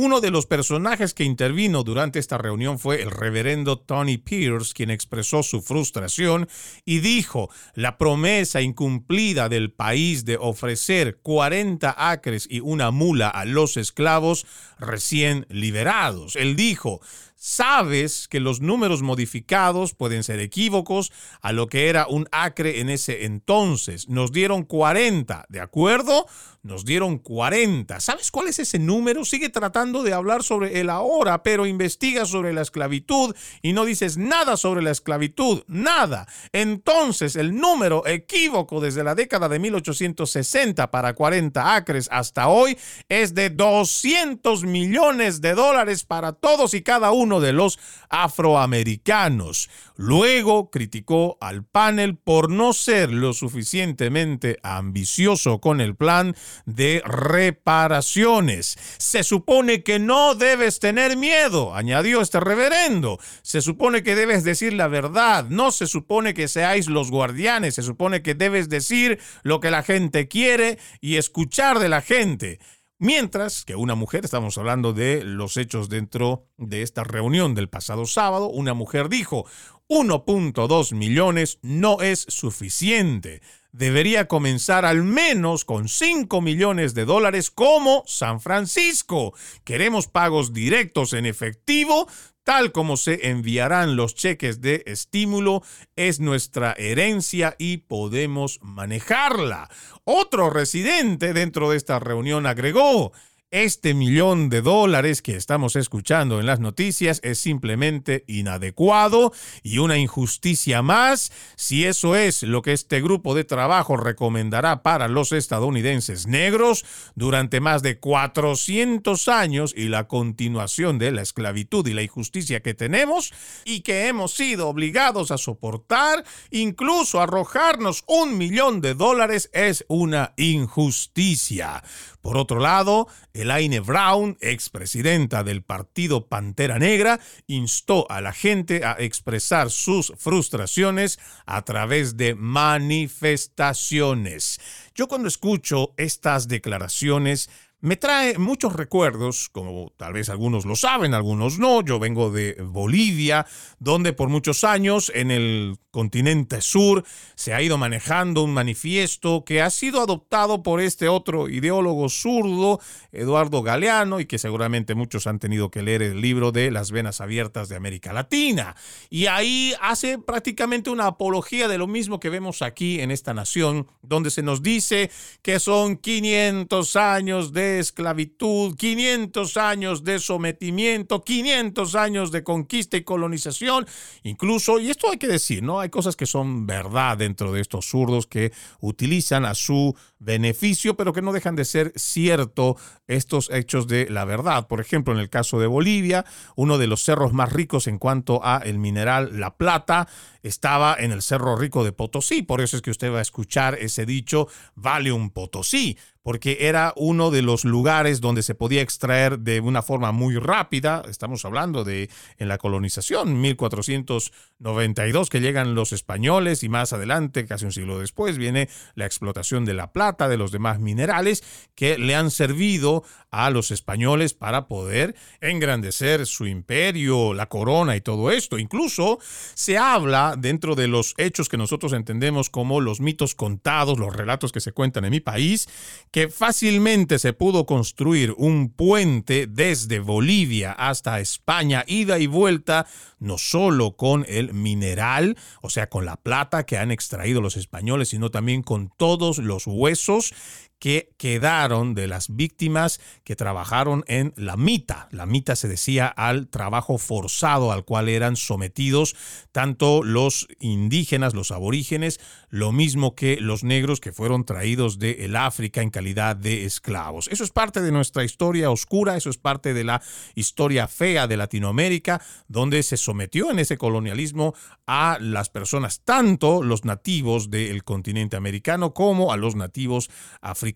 Uno 0.00 0.20
de 0.20 0.30
los 0.30 0.46
personajes 0.46 1.12
que 1.12 1.24
intervino 1.24 1.82
durante 1.82 2.20
esta 2.20 2.38
reunión 2.38 2.78
fue 2.78 3.02
el 3.02 3.10
reverendo 3.10 3.80
Tony 3.80 4.16
Pierce, 4.16 4.72
quien 4.72 4.90
expresó 4.90 5.42
su 5.42 5.60
frustración 5.60 6.48
y 6.84 7.00
dijo, 7.00 7.50
la 7.74 7.98
promesa 7.98 8.62
incumplida 8.62 9.48
del 9.48 9.72
país 9.72 10.24
de 10.24 10.36
ofrecer 10.36 11.18
40 11.20 12.12
acres 12.12 12.46
y 12.48 12.60
una 12.60 12.92
mula 12.92 13.28
a 13.28 13.44
los 13.44 13.76
esclavos 13.76 14.46
recién 14.78 15.46
liberados. 15.50 16.36
Él 16.36 16.54
dijo, 16.54 17.00
sabes 17.38 18.26
que 18.26 18.40
los 18.40 18.60
números 18.60 19.00
modificados 19.00 19.94
pueden 19.94 20.24
ser 20.24 20.40
equívocos 20.40 21.12
a 21.40 21.52
lo 21.52 21.68
que 21.68 21.88
era 21.88 22.08
un 22.08 22.28
acre 22.32 22.80
en 22.80 22.90
ese 22.90 23.24
entonces. 23.24 24.08
Nos 24.08 24.32
dieron 24.32 24.64
40, 24.64 25.46
¿de 25.48 25.60
acuerdo? 25.60 26.26
Nos 26.62 26.84
dieron 26.84 27.18
40. 27.18 28.00
¿Sabes 28.00 28.32
cuál 28.32 28.48
es 28.48 28.58
ese 28.58 28.80
número? 28.80 29.24
Sigue 29.24 29.48
tratando 29.48 30.02
de 30.02 30.12
hablar 30.12 30.42
sobre 30.42 30.80
el 30.80 30.90
ahora, 30.90 31.44
pero 31.44 31.64
investiga 31.64 32.26
sobre 32.26 32.52
la 32.52 32.62
esclavitud 32.62 33.34
y 33.62 33.72
no 33.72 33.84
dices 33.84 34.16
nada 34.16 34.56
sobre 34.56 34.82
la 34.82 34.90
esclavitud, 34.90 35.62
nada. 35.68 36.26
Entonces, 36.52 37.36
el 37.36 37.54
número 37.54 38.04
equívoco 38.04 38.80
desde 38.80 39.04
la 39.04 39.14
década 39.14 39.48
de 39.48 39.60
1860 39.60 40.90
para 40.90 41.14
40 41.14 41.76
acres 41.76 42.08
hasta 42.10 42.48
hoy 42.48 42.76
es 43.08 43.34
de 43.34 43.50
200 43.50 44.64
millones 44.64 45.40
de 45.40 45.54
dólares 45.54 46.04
para 46.04 46.32
todos 46.32 46.74
y 46.74 46.82
cada 46.82 47.12
uno 47.12 47.27
de 47.28 47.52
los 47.52 47.78
afroamericanos. 48.08 49.68
Luego 49.96 50.70
criticó 50.70 51.36
al 51.40 51.64
panel 51.64 52.16
por 52.16 52.50
no 52.50 52.72
ser 52.72 53.10
lo 53.10 53.32
suficientemente 53.34 54.58
ambicioso 54.62 55.60
con 55.60 55.80
el 55.80 55.96
plan 55.96 56.34
de 56.66 57.02
reparaciones. 57.04 58.78
Se 58.98 59.22
supone 59.22 59.82
que 59.82 59.98
no 59.98 60.34
debes 60.34 60.80
tener 60.80 61.16
miedo, 61.16 61.74
añadió 61.74 62.20
este 62.20 62.40
reverendo. 62.40 63.18
Se 63.42 63.60
supone 63.60 64.02
que 64.02 64.14
debes 64.14 64.44
decir 64.44 64.72
la 64.72 64.88
verdad, 64.88 65.46
no 65.48 65.70
se 65.72 65.86
supone 65.86 66.32
que 66.32 66.48
seáis 66.48 66.88
los 66.88 67.10
guardianes, 67.10 67.74
se 67.74 67.82
supone 67.82 68.22
que 68.22 68.34
debes 68.34 68.68
decir 68.68 69.18
lo 69.42 69.60
que 69.60 69.70
la 69.70 69.82
gente 69.82 70.28
quiere 70.28 70.78
y 71.00 71.16
escuchar 71.16 71.78
de 71.78 71.88
la 71.88 72.00
gente. 72.00 72.60
Mientras 73.00 73.64
que 73.64 73.76
una 73.76 73.94
mujer, 73.94 74.24
estamos 74.24 74.58
hablando 74.58 74.92
de 74.92 75.22
los 75.22 75.56
hechos 75.56 75.88
dentro 75.88 76.48
de 76.56 76.82
esta 76.82 77.04
reunión 77.04 77.54
del 77.54 77.68
pasado 77.68 78.06
sábado, 78.06 78.48
una 78.48 78.74
mujer 78.74 79.08
dijo, 79.08 79.46
1.2 79.88 80.94
millones 80.96 81.60
no 81.62 82.02
es 82.02 82.26
suficiente. 82.28 83.40
Debería 83.72 84.28
comenzar 84.28 84.84
al 84.84 85.02
menos 85.04 85.64
con 85.64 85.88
5 85.88 86.40
millones 86.40 86.94
de 86.94 87.04
dólares 87.04 87.50
como 87.50 88.02
San 88.06 88.40
Francisco. 88.40 89.34
Queremos 89.64 90.08
pagos 90.08 90.52
directos 90.52 91.12
en 91.12 91.26
efectivo 91.26 92.06
tal 92.48 92.72
como 92.72 92.96
se 92.96 93.28
enviarán 93.28 93.94
los 93.94 94.14
cheques 94.14 94.62
de 94.62 94.82
estímulo, 94.86 95.62
es 95.96 96.18
nuestra 96.18 96.72
herencia 96.78 97.54
y 97.58 97.76
podemos 97.76 98.58
manejarla. 98.62 99.68
Otro 100.04 100.48
residente 100.48 101.34
dentro 101.34 101.68
de 101.68 101.76
esta 101.76 101.98
reunión 101.98 102.46
agregó, 102.46 103.12
este 103.50 103.94
millón 103.94 104.50
de 104.50 104.60
dólares 104.60 105.22
que 105.22 105.34
estamos 105.34 105.74
escuchando 105.74 106.38
en 106.38 106.44
las 106.44 106.60
noticias 106.60 107.18
es 107.24 107.38
simplemente 107.38 108.24
inadecuado 108.26 109.32
y 109.62 109.78
una 109.78 109.96
injusticia 109.96 110.82
más 110.82 111.32
si 111.56 111.86
eso 111.86 112.14
es 112.14 112.42
lo 112.42 112.60
que 112.60 112.74
este 112.74 113.00
grupo 113.00 113.34
de 113.34 113.44
trabajo 113.44 113.96
recomendará 113.96 114.82
para 114.82 115.08
los 115.08 115.32
estadounidenses 115.32 116.26
negros 116.26 116.84
durante 117.14 117.60
más 117.60 117.82
de 117.82 117.98
400 117.98 119.28
años 119.28 119.72
y 119.74 119.88
la 119.88 120.08
continuación 120.08 120.98
de 120.98 121.10
la 121.10 121.22
esclavitud 121.22 121.86
y 121.86 121.94
la 121.94 122.02
injusticia 122.02 122.60
que 122.60 122.74
tenemos 122.74 123.32
y 123.64 123.80
que 123.80 124.08
hemos 124.08 124.34
sido 124.34 124.68
obligados 124.68 125.30
a 125.30 125.38
soportar, 125.38 126.22
incluso 126.50 127.18
arrojarnos 127.18 128.04
un 128.06 128.36
millón 128.36 128.82
de 128.82 128.92
dólares 128.92 129.48
es 129.54 129.86
una 129.88 130.34
injusticia. 130.36 131.82
Por 132.20 132.36
otro 132.36 132.58
lado, 132.58 133.06
Elaine 133.32 133.78
Brown, 133.80 134.36
expresidenta 134.40 135.44
del 135.44 135.62
partido 135.62 136.26
Pantera 136.26 136.78
Negra, 136.78 137.20
instó 137.46 138.10
a 138.10 138.20
la 138.20 138.32
gente 138.32 138.84
a 138.84 138.96
expresar 138.98 139.70
sus 139.70 140.12
frustraciones 140.16 141.20
a 141.46 141.62
través 141.62 142.16
de 142.16 142.34
manifestaciones. 142.34 144.58
Yo 144.94 145.06
cuando 145.06 145.28
escucho 145.28 145.94
estas 145.96 146.48
declaraciones 146.48 147.48
me 147.80 147.96
trae 147.96 148.38
muchos 148.38 148.72
recuerdos, 148.72 149.48
como 149.50 149.92
tal 149.96 150.14
vez 150.14 150.28
algunos 150.28 150.64
lo 150.64 150.74
saben, 150.74 151.14
algunos 151.14 151.60
no. 151.60 151.80
Yo 151.82 152.00
vengo 152.00 152.30
de 152.32 152.56
Bolivia, 152.60 153.46
donde 153.78 154.12
por 154.12 154.28
muchos 154.28 154.64
años 154.64 155.12
en 155.14 155.30
el 155.30 155.78
continente 155.92 156.60
sur 156.60 157.04
se 157.34 157.54
ha 157.54 157.62
ido 157.62 157.78
manejando 157.78 158.42
un 158.42 158.52
manifiesto 158.52 159.44
que 159.44 159.62
ha 159.62 159.70
sido 159.70 160.00
adoptado 160.00 160.62
por 160.62 160.80
este 160.80 161.08
otro 161.08 161.48
ideólogo 161.48 162.08
zurdo, 162.08 162.80
Eduardo 163.12 163.62
Galeano, 163.62 164.18
y 164.18 164.26
que 164.26 164.38
seguramente 164.38 164.96
muchos 164.96 165.28
han 165.28 165.38
tenido 165.38 165.70
que 165.70 165.82
leer 165.82 166.02
el 166.02 166.20
libro 166.20 166.50
de 166.50 166.72
Las 166.72 166.90
Venas 166.90 167.20
Abiertas 167.20 167.68
de 167.68 167.76
América 167.76 168.12
Latina. 168.12 168.74
Y 169.08 169.26
ahí 169.26 169.72
hace 169.80 170.18
prácticamente 170.18 170.90
una 170.90 171.06
apología 171.06 171.68
de 171.68 171.78
lo 171.78 171.86
mismo 171.86 172.18
que 172.18 172.28
vemos 172.28 172.60
aquí 172.60 173.00
en 173.00 173.12
esta 173.12 173.34
nación, 173.34 173.86
donde 174.02 174.30
se 174.30 174.42
nos 174.42 174.62
dice 174.62 175.10
que 175.42 175.60
son 175.60 175.96
500 175.96 176.96
años 176.96 177.52
de 177.52 177.67
esclavitud, 177.76 178.76
500 178.76 179.56
años 179.56 180.04
de 180.04 180.18
sometimiento, 180.18 181.22
500 181.22 181.94
años 181.94 182.32
de 182.32 182.42
conquista 182.42 182.96
y 182.96 183.04
colonización, 183.04 183.86
incluso, 184.22 184.80
y 184.80 184.90
esto 184.90 185.10
hay 185.10 185.18
que 185.18 185.28
decir, 185.28 185.62
¿no? 185.62 185.80
Hay 185.80 185.90
cosas 185.90 186.16
que 186.16 186.26
son 186.26 186.66
verdad 186.66 187.18
dentro 187.18 187.52
de 187.52 187.60
estos 187.60 187.86
zurdos 187.86 188.26
que 188.26 188.52
utilizan 188.80 189.44
a 189.44 189.54
su 189.54 189.94
beneficio, 190.18 190.96
pero 190.96 191.12
que 191.12 191.22
no 191.22 191.32
dejan 191.32 191.56
de 191.56 191.64
ser 191.64 191.92
cierto 191.96 192.76
estos 193.06 193.50
hechos 193.50 193.86
de 193.86 194.08
la 194.10 194.24
verdad. 194.24 194.66
Por 194.66 194.80
ejemplo, 194.80 195.12
en 195.12 195.20
el 195.20 195.30
caso 195.30 195.60
de 195.60 195.66
Bolivia, 195.66 196.24
uno 196.56 196.78
de 196.78 196.86
los 196.86 197.02
cerros 197.02 197.32
más 197.32 197.52
ricos 197.52 197.86
en 197.86 197.98
cuanto 197.98 198.44
a 198.44 198.58
el 198.58 198.78
mineral 198.78 199.40
La 199.40 199.56
Plata 199.56 200.08
estaba 200.42 200.96
en 200.98 201.12
el 201.12 201.22
Cerro 201.22 201.56
Rico 201.56 201.84
de 201.84 201.92
Potosí. 201.92 202.42
Por 202.42 202.60
eso 202.60 202.76
es 202.76 202.82
que 202.82 202.90
usted 202.90 203.12
va 203.12 203.18
a 203.18 203.22
escuchar 203.22 203.74
ese 203.74 204.06
dicho, 204.06 204.48
vale 204.74 205.12
un 205.12 205.30
Potosí 205.30 205.96
porque 206.28 206.58
era 206.60 206.92
uno 206.94 207.30
de 207.30 207.40
los 207.40 207.64
lugares 207.64 208.20
donde 208.20 208.42
se 208.42 208.54
podía 208.54 208.82
extraer 208.82 209.38
de 209.38 209.60
una 209.60 209.80
forma 209.80 210.12
muy 210.12 210.36
rápida. 210.36 211.02
Estamos 211.08 211.46
hablando 211.46 211.84
de 211.84 212.10
en 212.36 212.48
la 212.48 212.58
colonización, 212.58 213.40
1492 213.40 215.30
que 215.30 215.40
llegan 215.40 215.74
los 215.74 215.92
españoles 215.92 216.62
y 216.64 216.68
más 216.68 216.92
adelante, 216.92 217.46
casi 217.46 217.64
un 217.64 217.72
siglo 217.72 217.98
después, 217.98 218.36
viene 218.36 218.68
la 218.94 219.06
explotación 219.06 219.64
de 219.64 219.72
la 219.72 219.90
plata, 219.90 220.07
de 220.16 220.36
los 220.36 220.52
demás 220.52 220.80
minerales 220.80 221.44
que 221.74 221.98
le 221.98 222.14
han 222.14 222.30
servido 222.30 223.04
a 223.30 223.50
los 223.50 223.70
españoles 223.70 224.32
para 224.32 224.68
poder 224.68 225.14
engrandecer 225.40 226.26
su 226.26 226.46
imperio, 226.46 227.34
la 227.34 227.48
corona 227.48 227.94
y 227.94 228.00
todo 228.00 228.30
esto. 228.30 228.58
Incluso 228.58 229.18
se 229.54 229.76
habla 229.76 230.34
dentro 230.38 230.74
de 230.74 230.88
los 230.88 231.14
hechos 231.18 231.48
que 231.48 231.58
nosotros 231.58 231.92
entendemos 231.92 232.48
como 232.48 232.80
los 232.80 233.00
mitos 233.00 233.34
contados, 233.34 233.98
los 233.98 234.16
relatos 234.16 234.50
que 234.50 234.60
se 234.60 234.72
cuentan 234.72 235.04
en 235.04 235.10
mi 235.10 235.20
país, 235.20 235.68
que 236.10 236.28
fácilmente 236.28 237.18
se 237.18 237.34
pudo 237.34 237.66
construir 237.66 238.34
un 238.38 238.70
puente 238.70 239.46
desde 239.46 240.00
Bolivia 240.00 240.72
hasta 240.72 241.20
España, 241.20 241.84
ida 241.86 242.18
y 242.18 242.26
vuelta, 242.26 242.86
no 243.18 243.36
solo 243.36 243.96
con 243.96 244.24
el 244.28 244.54
mineral, 244.54 245.36
o 245.60 245.70
sea, 245.70 245.88
con 245.88 246.06
la 246.06 246.16
plata 246.16 246.64
que 246.64 246.78
han 246.78 246.90
extraído 246.90 247.40
los 247.40 247.56
españoles, 247.56 248.08
sino 248.08 248.30
también 248.30 248.62
con 248.62 248.90
todos 248.96 249.38
los 249.38 249.66
huesos 249.66 249.97
pesos 249.98 250.32
que 250.78 251.10
quedaron 251.18 251.94
de 251.94 252.06
las 252.06 252.34
víctimas 252.34 253.00
que 253.24 253.36
trabajaron 253.36 254.04
en 254.06 254.32
la 254.36 254.56
mita. 254.56 255.08
La 255.10 255.26
mita 255.26 255.56
se 255.56 255.68
decía 255.68 256.06
al 256.06 256.48
trabajo 256.48 256.98
forzado 256.98 257.72
al 257.72 257.84
cual 257.84 258.08
eran 258.08 258.36
sometidos 258.36 259.16
tanto 259.50 260.02
los 260.04 260.46
indígenas, 260.60 261.34
los 261.34 261.50
aborígenes, 261.50 262.20
lo 262.48 262.70
mismo 262.72 263.14
que 263.14 263.38
los 263.40 263.64
negros 263.64 264.00
que 264.00 264.12
fueron 264.12 264.44
traídos 264.44 264.98
de 264.98 265.24
el 265.24 265.36
África 265.36 265.82
en 265.82 265.90
calidad 265.90 266.36
de 266.36 266.64
esclavos. 266.64 267.28
Eso 267.28 267.42
es 267.42 267.50
parte 267.50 267.82
de 267.82 267.90
nuestra 267.90 268.24
historia 268.24 268.70
oscura, 268.70 269.16
eso 269.16 269.30
es 269.30 269.38
parte 269.38 269.74
de 269.74 269.84
la 269.84 270.00
historia 270.34 270.86
fea 270.86 271.26
de 271.26 271.36
Latinoamérica, 271.36 272.22
donde 272.46 272.82
se 272.82 272.96
sometió 272.96 273.50
en 273.50 273.58
ese 273.58 273.78
colonialismo 273.78 274.54
a 274.86 275.18
las 275.20 275.50
personas, 275.50 276.02
tanto 276.04 276.62
los 276.62 276.84
nativos 276.84 277.50
del 277.50 277.82
continente 277.82 278.36
americano 278.36 278.94
como 278.94 279.32
a 279.32 279.36
los 279.36 279.56
nativos 279.56 280.08
africanos 280.40 280.67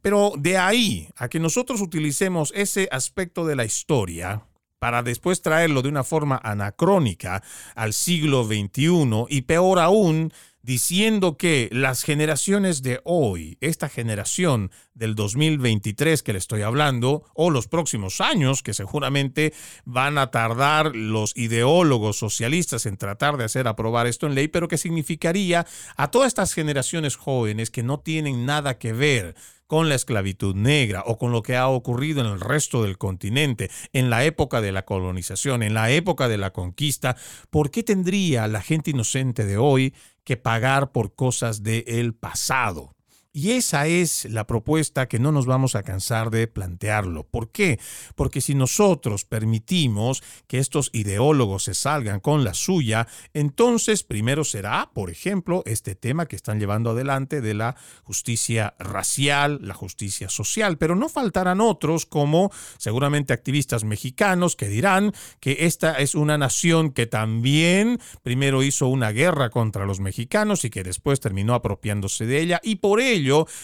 pero 0.00 0.32
de 0.38 0.58
ahí 0.58 1.08
a 1.16 1.28
que 1.28 1.40
nosotros 1.40 1.80
utilicemos 1.80 2.52
ese 2.54 2.88
aspecto 2.90 3.46
de 3.46 3.56
la 3.56 3.64
historia 3.64 4.46
para 4.82 5.04
después 5.04 5.42
traerlo 5.42 5.80
de 5.80 5.88
una 5.88 6.02
forma 6.02 6.40
anacrónica 6.42 7.42
al 7.76 7.92
siglo 7.92 8.42
XXI 8.44 9.26
y 9.28 9.42
peor 9.42 9.78
aún, 9.78 10.32
diciendo 10.60 11.36
que 11.36 11.68
las 11.70 12.02
generaciones 12.02 12.82
de 12.82 13.00
hoy, 13.04 13.58
esta 13.60 13.88
generación 13.88 14.72
del 14.94 15.14
2023 15.14 16.22
que 16.22 16.32
le 16.32 16.38
estoy 16.38 16.62
hablando, 16.62 17.24
o 17.34 17.50
los 17.50 17.68
próximos 17.68 18.20
años, 18.20 18.62
que 18.62 18.74
seguramente 18.74 19.52
van 19.84 20.18
a 20.18 20.30
tardar 20.30 20.94
los 20.94 21.36
ideólogos 21.36 22.18
socialistas 22.18 22.86
en 22.86 22.96
tratar 22.96 23.36
de 23.36 23.44
hacer 23.44 23.68
aprobar 23.68 24.06
esto 24.06 24.26
en 24.26 24.34
ley, 24.34 24.48
pero 24.48 24.68
que 24.68 24.78
significaría 24.78 25.66
a 25.96 26.10
todas 26.10 26.28
estas 26.28 26.52
generaciones 26.52 27.16
jóvenes 27.16 27.70
que 27.70 27.82
no 27.82 28.00
tienen 28.00 28.46
nada 28.46 28.78
que 28.78 28.92
ver 28.92 29.34
con 29.72 29.88
la 29.88 29.94
esclavitud 29.94 30.54
negra 30.54 31.02
o 31.06 31.16
con 31.16 31.32
lo 31.32 31.42
que 31.42 31.56
ha 31.56 31.66
ocurrido 31.66 32.20
en 32.20 32.26
el 32.26 32.40
resto 32.40 32.82
del 32.82 32.98
continente, 32.98 33.70
en 33.94 34.10
la 34.10 34.24
época 34.26 34.60
de 34.60 34.70
la 34.70 34.84
colonización, 34.84 35.62
en 35.62 35.72
la 35.72 35.90
época 35.90 36.28
de 36.28 36.36
la 36.36 36.52
conquista, 36.52 37.16
¿por 37.48 37.70
qué 37.70 37.82
tendría 37.82 38.46
la 38.48 38.60
gente 38.60 38.90
inocente 38.90 39.46
de 39.46 39.56
hoy 39.56 39.94
que 40.24 40.36
pagar 40.36 40.92
por 40.92 41.14
cosas 41.14 41.62
del 41.62 42.14
pasado? 42.14 42.94
Y 43.34 43.52
esa 43.52 43.86
es 43.86 44.26
la 44.26 44.46
propuesta 44.46 45.08
que 45.08 45.18
no 45.18 45.32
nos 45.32 45.46
vamos 45.46 45.74
a 45.74 45.82
cansar 45.82 46.30
de 46.30 46.48
plantearlo. 46.48 47.24
¿Por 47.24 47.50
qué? 47.50 47.80
Porque 48.14 48.42
si 48.42 48.54
nosotros 48.54 49.24
permitimos 49.24 50.22
que 50.46 50.58
estos 50.58 50.90
ideólogos 50.92 51.64
se 51.64 51.72
salgan 51.72 52.20
con 52.20 52.44
la 52.44 52.52
suya, 52.52 53.08
entonces 53.32 54.02
primero 54.02 54.44
será, 54.44 54.90
por 54.92 55.08
ejemplo, 55.08 55.62
este 55.64 55.94
tema 55.94 56.26
que 56.26 56.36
están 56.36 56.60
llevando 56.60 56.90
adelante 56.90 57.40
de 57.40 57.54
la 57.54 57.74
justicia 58.02 58.74
racial, 58.78 59.60
la 59.62 59.72
justicia 59.72 60.28
social, 60.28 60.76
pero 60.76 60.94
no 60.94 61.08
faltarán 61.08 61.62
otros 61.62 62.04
como 62.04 62.52
seguramente 62.76 63.32
activistas 63.32 63.84
mexicanos 63.84 64.56
que 64.56 64.68
dirán 64.68 65.14
que 65.40 65.56
esta 65.60 65.94
es 65.94 66.14
una 66.14 66.36
nación 66.36 66.90
que 66.90 67.06
también 67.06 67.98
primero 68.22 68.62
hizo 68.62 68.88
una 68.88 69.10
guerra 69.10 69.48
contra 69.48 69.86
los 69.86 70.00
mexicanos 70.00 70.66
y 70.66 70.70
que 70.70 70.82
después 70.82 71.18
terminó 71.18 71.54
apropiándose 71.54 72.26
de 72.26 72.38
ella 72.38 72.60
y 72.62 72.76
por 72.76 73.00
ello 73.00 73.21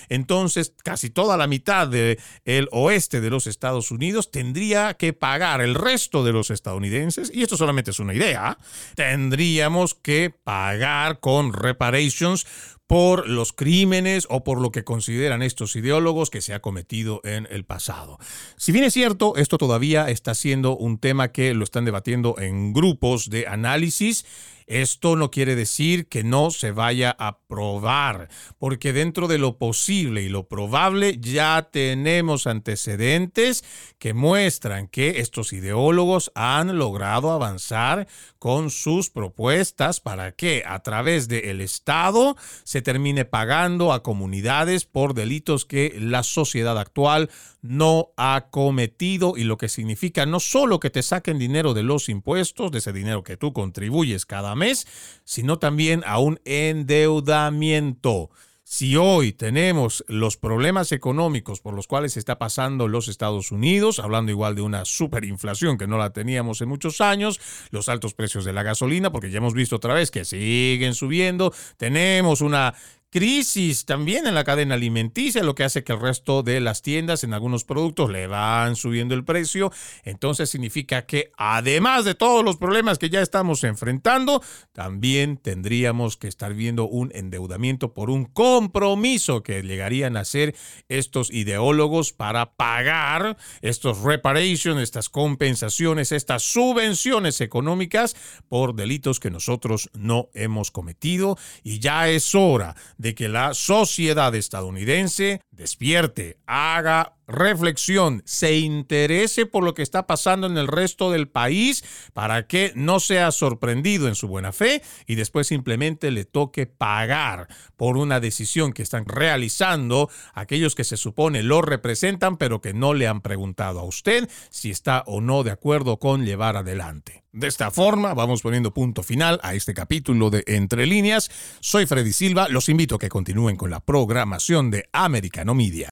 entonces 0.08 0.72
casi 0.82 1.10
toda 1.10 1.36
la 1.36 1.46
mitad 1.46 1.88
del 1.88 2.18
el 2.44 2.68
oeste 2.72 3.20
de 3.20 3.30
los 3.30 3.46
Estados 3.46 3.90
Unidos 3.90 4.30
tendría 4.30 4.94
que 4.94 5.12
pagar 5.12 5.60
el 5.60 5.74
resto 5.74 6.24
de 6.24 6.32
los 6.32 6.50
estadounidenses, 6.50 7.30
y 7.32 7.42
esto 7.42 7.56
solamente 7.56 7.90
es 7.90 8.00
una 8.00 8.14
idea, 8.14 8.58
tendríamos 8.94 9.94
que 9.94 10.30
pagar 10.30 11.20
con 11.20 11.52
reparations 11.52 12.46
por 12.88 13.28
los 13.28 13.52
crímenes 13.52 14.26
o 14.30 14.42
por 14.42 14.60
lo 14.60 14.72
que 14.72 14.82
consideran 14.82 15.42
estos 15.42 15.76
ideólogos 15.76 16.30
que 16.30 16.40
se 16.40 16.54
ha 16.54 16.60
cometido 16.60 17.20
en 17.22 17.46
el 17.50 17.64
pasado. 17.64 18.18
Si 18.56 18.72
bien 18.72 18.84
es 18.84 18.94
cierto, 18.94 19.36
esto 19.36 19.58
todavía 19.58 20.08
está 20.08 20.34
siendo 20.34 20.74
un 20.74 20.98
tema 20.98 21.30
que 21.30 21.52
lo 21.52 21.64
están 21.64 21.84
debatiendo 21.84 22.36
en 22.38 22.72
grupos 22.72 23.28
de 23.28 23.46
análisis, 23.46 24.24
esto 24.68 25.16
no 25.16 25.30
quiere 25.30 25.56
decir 25.56 26.08
que 26.08 26.22
no 26.22 26.50
se 26.50 26.72
vaya 26.72 27.16
a 27.18 27.38
probar, 27.40 28.28
porque 28.58 28.92
dentro 28.92 29.26
de 29.26 29.38
lo 29.38 29.58
posible 29.58 30.22
y 30.22 30.28
lo 30.28 30.46
probable 30.46 31.18
ya 31.20 31.68
tenemos 31.72 32.46
antecedentes 32.46 33.64
que 33.98 34.14
muestran 34.14 34.86
que 34.88 35.20
estos 35.20 35.52
ideólogos 35.52 36.30
han 36.34 36.78
logrado 36.78 37.30
avanzar 37.30 38.06
con 38.38 38.70
sus 38.70 39.10
propuestas 39.10 40.00
para 40.00 40.32
que 40.32 40.62
a 40.66 40.80
través 40.80 41.28
del 41.28 41.60
Estado 41.60 42.36
se 42.64 42.82
termine 42.82 43.24
pagando 43.24 43.92
a 43.92 44.02
comunidades 44.02 44.84
por 44.84 45.14
delitos 45.14 45.64
que 45.64 45.96
la 45.98 46.22
sociedad 46.22 46.78
actual 46.78 47.30
no 47.60 48.10
ha 48.16 48.46
cometido 48.50 49.36
y 49.36 49.44
lo 49.44 49.58
que 49.58 49.68
significa 49.68 50.26
no 50.26 50.40
solo 50.40 50.80
que 50.80 50.90
te 50.90 51.02
saquen 51.02 51.38
dinero 51.38 51.74
de 51.74 51.82
los 51.82 52.08
impuestos, 52.08 52.70
de 52.70 52.78
ese 52.78 52.92
dinero 52.92 53.22
que 53.22 53.36
tú 53.36 53.52
contribuyes 53.52 54.26
cada 54.26 54.54
mes, 54.54 54.86
sino 55.24 55.58
también 55.58 56.02
a 56.06 56.18
un 56.18 56.40
endeudamiento. 56.44 58.30
Si 58.70 58.96
hoy 58.96 59.32
tenemos 59.32 60.04
los 60.08 60.36
problemas 60.36 60.92
económicos 60.92 61.62
por 61.62 61.72
los 61.72 61.86
cuales 61.86 62.18
está 62.18 62.38
pasando 62.38 62.86
los 62.86 63.08
Estados 63.08 63.50
Unidos, 63.50 63.98
hablando 63.98 64.30
igual 64.30 64.56
de 64.56 64.60
una 64.60 64.84
superinflación 64.84 65.78
que 65.78 65.86
no 65.86 65.96
la 65.96 66.10
teníamos 66.10 66.60
en 66.60 66.68
muchos 66.68 67.00
años, 67.00 67.40
los 67.70 67.88
altos 67.88 68.12
precios 68.12 68.44
de 68.44 68.52
la 68.52 68.62
gasolina, 68.62 69.10
porque 69.10 69.30
ya 69.30 69.38
hemos 69.38 69.54
visto 69.54 69.76
otra 69.76 69.94
vez 69.94 70.10
que 70.10 70.26
siguen 70.26 70.92
subiendo, 70.92 71.50
tenemos 71.78 72.42
una 72.42 72.74
crisis 73.10 73.86
también 73.86 74.26
en 74.26 74.34
la 74.34 74.44
cadena 74.44 74.74
alimenticia, 74.74 75.42
lo 75.42 75.54
que 75.54 75.64
hace 75.64 75.82
que 75.82 75.92
el 75.92 76.00
resto 76.00 76.42
de 76.42 76.60
las 76.60 76.82
tiendas 76.82 77.24
en 77.24 77.32
algunos 77.32 77.64
productos 77.64 78.10
le 78.10 78.26
van 78.26 78.76
subiendo 78.76 79.14
el 79.14 79.24
precio. 79.24 79.72
Entonces 80.04 80.50
significa 80.50 81.06
que 81.06 81.32
además 81.36 82.04
de 82.04 82.14
todos 82.14 82.44
los 82.44 82.56
problemas 82.56 82.98
que 82.98 83.10
ya 83.10 83.22
estamos 83.22 83.64
enfrentando, 83.64 84.42
también 84.72 85.38
tendríamos 85.38 86.16
que 86.16 86.28
estar 86.28 86.54
viendo 86.54 86.86
un 86.86 87.10
endeudamiento 87.14 87.94
por 87.94 88.10
un 88.10 88.26
compromiso 88.26 89.42
que 89.42 89.62
llegarían 89.62 90.16
a 90.16 90.20
hacer 90.20 90.54
estos 90.88 91.30
ideólogos 91.30 92.12
para 92.12 92.52
pagar 92.54 93.38
estos 93.62 94.02
reparations, 94.02 94.82
estas 94.82 95.08
compensaciones, 95.08 96.12
estas 96.12 96.42
subvenciones 96.42 97.40
económicas 97.40 98.16
por 98.48 98.74
delitos 98.74 99.20
que 99.20 99.30
nosotros 99.30 99.90
no 99.94 100.28
hemos 100.34 100.70
cometido. 100.70 101.38
Y 101.62 101.78
ya 101.78 102.08
es 102.08 102.34
hora 102.34 102.76
de 102.98 103.14
que 103.14 103.28
la 103.28 103.54
sociedad 103.54 104.34
estadounidense 104.34 105.40
despierte, 105.58 106.38
haga 106.46 107.18
reflexión, 107.28 108.22
se 108.24 108.56
interese 108.56 109.44
por 109.44 109.62
lo 109.62 109.74
que 109.74 109.82
está 109.82 110.06
pasando 110.06 110.46
en 110.46 110.56
el 110.56 110.66
resto 110.66 111.10
del 111.10 111.28
país 111.28 111.84
para 112.14 112.46
que 112.46 112.72
no 112.74 113.00
sea 113.00 113.30
sorprendido 113.32 114.08
en 114.08 114.14
su 114.14 114.28
buena 114.28 114.50
fe 114.50 114.82
y 115.06 115.14
después 115.16 115.46
simplemente 115.46 116.10
le 116.10 116.24
toque 116.24 116.66
pagar 116.66 117.48
por 117.76 117.98
una 117.98 118.18
decisión 118.18 118.72
que 118.72 118.82
están 118.82 119.04
realizando 119.04 120.08
aquellos 120.32 120.74
que 120.74 120.84
se 120.84 120.96
supone 120.96 121.42
lo 121.42 121.60
representan 121.60 122.38
pero 122.38 122.62
que 122.62 122.72
no 122.72 122.94
le 122.94 123.06
han 123.06 123.20
preguntado 123.20 123.80
a 123.80 123.84
usted 123.84 124.28
si 124.48 124.70
está 124.70 125.02
o 125.06 125.20
no 125.20 125.42
de 125.42 125.50
acuerdo 125.50 125.98
con 125.98 126.24
llevar 126.24 126.56
adelante. 126.56 127.24
De 127.30 127.46
esta 127.46 127.70
forma 127.70 128.14
vamos 128.14 128.40
poniendo 128.40 128.72
punto 128.72 129.02
final 129.02 129.38
a 129.42 129.54
este 129.54 129.74
capítulo 129.74 130.30
de 130.30 130.44
Entre 130.46 130.86
líneas. 130.86 131.30
Soy 131.60 131.84
Freddy 131.84 132.12
Silva, 132.14 132.48
los 132.48 132.70
invito 132.70 132.94
a 132.94 132.98
que 132.98 133.10
continúen 133.10 133.56
con 133.56 133.70
la 133.70 133.80
programación 133.80 134.70
de 134.70 134.88
Americano 134.92 135.47
Media. 135.54 135.86